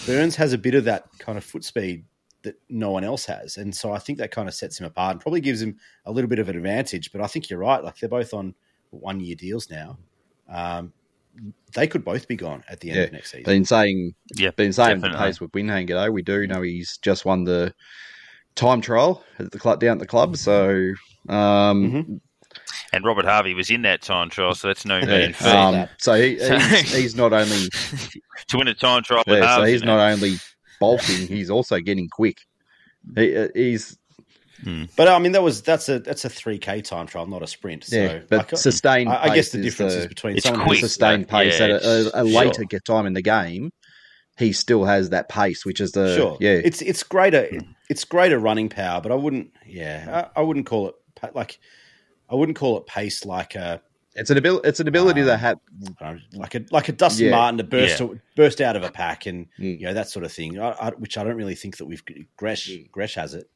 [0.05, 2.05] Byrnes has a bit of that kind of foot speed
[2.41, 5.11] that no one else has, and so I think that kind of sets him apart
[5.11, 7.11] and probably gives him a little bit of an advantage.
[7.11, 7.83] But I think you're right.
[7.83, 8.55] Like they're both on
[8.89, 9.97] one year deals now.
[10.49, 10.91] Um,
[11.73, 13.03] they could both be gone at the end yeah.
[13.03, 13.43] of next season.
[13.45, 16.11] Been saying, yeah, been saying the pace with Windhager though.
[16.11, 17.73] We do know he's just won the
[18.55, 20.93] time trial at the club down at the club, so
[21.29, 22.15] um, mm-hmm.
[22.91, 25.47] And Robert Harvey was in that time trial, so that's no mean feat.
[25.47, 27.69] Um, so he, he's, he's, not only
[28.49, 29.23] to win a time trial.
[29.25, 30.35] Yeah, so he's not only
[30.79, 32.37] bulking; he's also getting quick.
[33.15, 33.97] He, uh, he's.
[34.63, 34.83] Hmm.
[34.95, 37.47] But I mean, that was that's a that's a three k time trial, not a
[37.47, 37.83] sprint.
[37.85, 39.09] So, yeah, but like, sustained.
[39.09, 42.23] I, I guess the difference is, between someone who sustained pace yeah, at a, a
[42.23, 42.79] later sure.
[42.79, 43.71] time in the game
[44.37, 46.37] he still has that pace, which is the sure.
[46.39, 47.49] Yeah, it's it's greater.
[47.89, 49.51] It's greater running power, but I wouldn't.
[49.65, 50.95] Yeah, I, I wouldn't call it
[51.35, 51.59] like
[52.29, 53.81] I wouldn't call it pace like a.
[54.15, 54.67] It's an ability.
[54.67, 55.59] It's an ability um, that had
[56.33, 57.31] like a like a Dustin yeah.
[57.31, 58.07] Martin to burst yeah.
[58.07, 59.79] to, burst out of a pack and mm.
[59.79, 60.59] you know that sort of thing.
[60.59, 62.03] I, I, which I don't really think that we've
[62.37, 62.89] Gresh mm.
[62.91, 63.49] Gresh has it.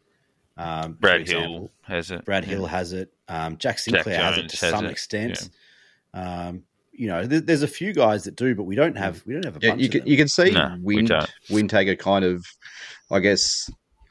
[0.58, 2.26] Um, Brad Hill has it.
[2.26, 3.14] Brad Hill has it.
[3.28, 4.91] Um, Jack Sinclair Jack has it to some it.
[4.91, 5.49] extent.
[6.14, 9.34] Um, you know, th- there's a few guys that do, but we don't have we
[9.34, 9.82] don't have a yeah, bunch.
[9.84, 11.10] You can you can see no, Wind
[11.49, 12.45] Windhager kind of,
[13.12, 13.70] I guess,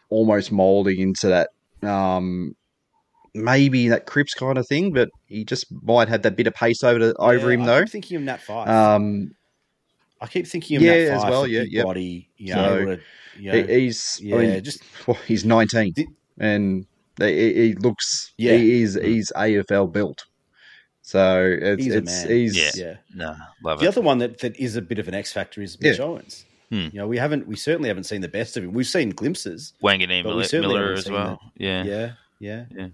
[0.09, 1.51] almost molding into that.
[1.87, 2.55] Um,
[3.35, 6.85] maybe that Cripps kind of thing, but he just might have that bit of pace
[6.85, 7.79] over to, yeah, over him I though.
[7.79, 8.69] I'm thinking of Nat Fyfe.
[8.69, 9.35] Um,
[10.21, 11.47] I keep thinking of yeah, Nat Fyfe, as well.
[11.47, 11.83] Yeah, yeah.
[11.83, 13.01] Body, you know, so, to,
[13.39, 15.93] you know, he's yeah, I mean, just well, he's 19
[16.39, 16.87] and
[17.19, 18.57] he, he, looks yeah.
[18.57, 20.27] he is he's AFL built.
[21.03, 22.97] So it's he's it's he's yeah, yeah.
[23.15, 23.89] no love the it.
[23.89, 26.05] other one that, that is a bit of an X factor is Mitch yeah.
[26.05, 26.45] Owens.
[26.71, 26.89] Hmm.
[26.93, 28.73] You know, we haven't we certainly haven't seen the best of him.
[28.73, 29.73] We've seen glimpses.
[29.83, 31.41] Wanganeen Miller, Milera as well.
[31.57, 31.85] Yeah.
[31.85, 32.89] yeah, yeah, yeah.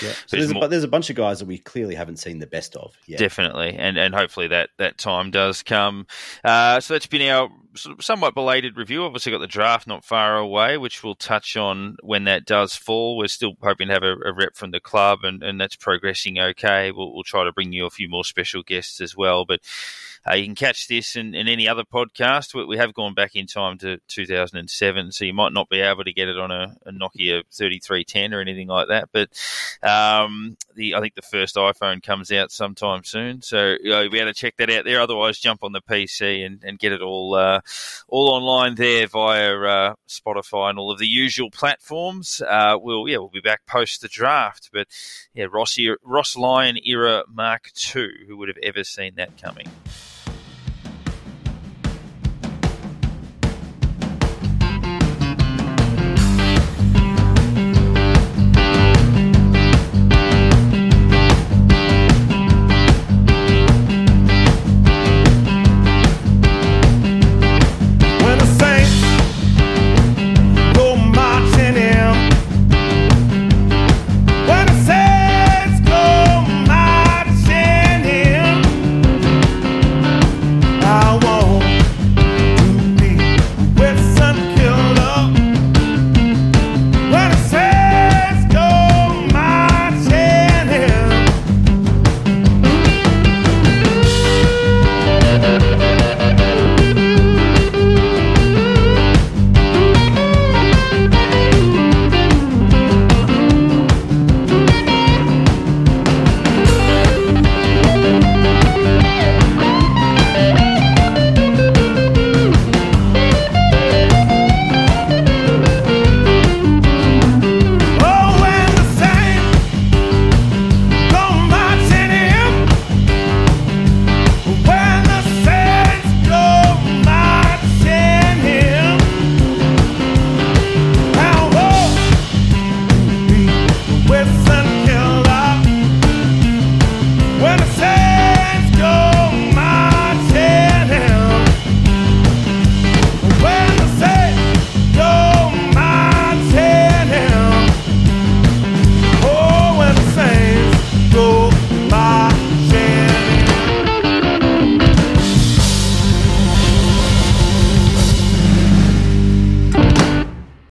[0.00, 0.12] Yeah.
[0.26, 2.46] So there's, more, a, there's a bunch of guys that we clearly haven't seen the
[2.46, 2.94] best of.
[3.06, 3.18] Yet.
[3.18, 6.06] Definitely, and and hopefully that that time does come.
[6.42, 7.63] Uh, so that's been our sort of
[8.00, 9.04] somewhat belated review.
[9.04, 13.16] Obviously, got the draft not far away, which we'll touch on when that does fall.
[13.16, 16.38] We're still hoping to have a, a rep from the club, and, and that's progressing
[16.38, 16.92] okay.
[16.92, 19.60] We'll, we'll try to bring you a few more special guests as well, but.
[20.28, 22.54] Uh, you can catch this and, any other podcast.
[22.54, 26.04] We, we, have gone back in time to 2007, so you might not be able
[26.04, 29.10] to get it on a, a Nokia 3310 or anything like that.
[29.12, 29.28] But
[29.86, 34.10] um, the I think the first iPhone comes out sometime soon, so you know, you'll
[34.10, 35.00] be able to check that out there.
[35.00, 37.60] Otherwise, jump on the PC and, and get it all uh,
[38.08, 42.40] all online there via uh, Spotify and all of the usual platforms.
[42.40, 44.88] Uh, we'll yeah we'll be back post the draft, but
[45.34, 48.08] yeah Ross Ross Lyon era Mark II.
[48.26, 49.66] Who would have ever seen that coming?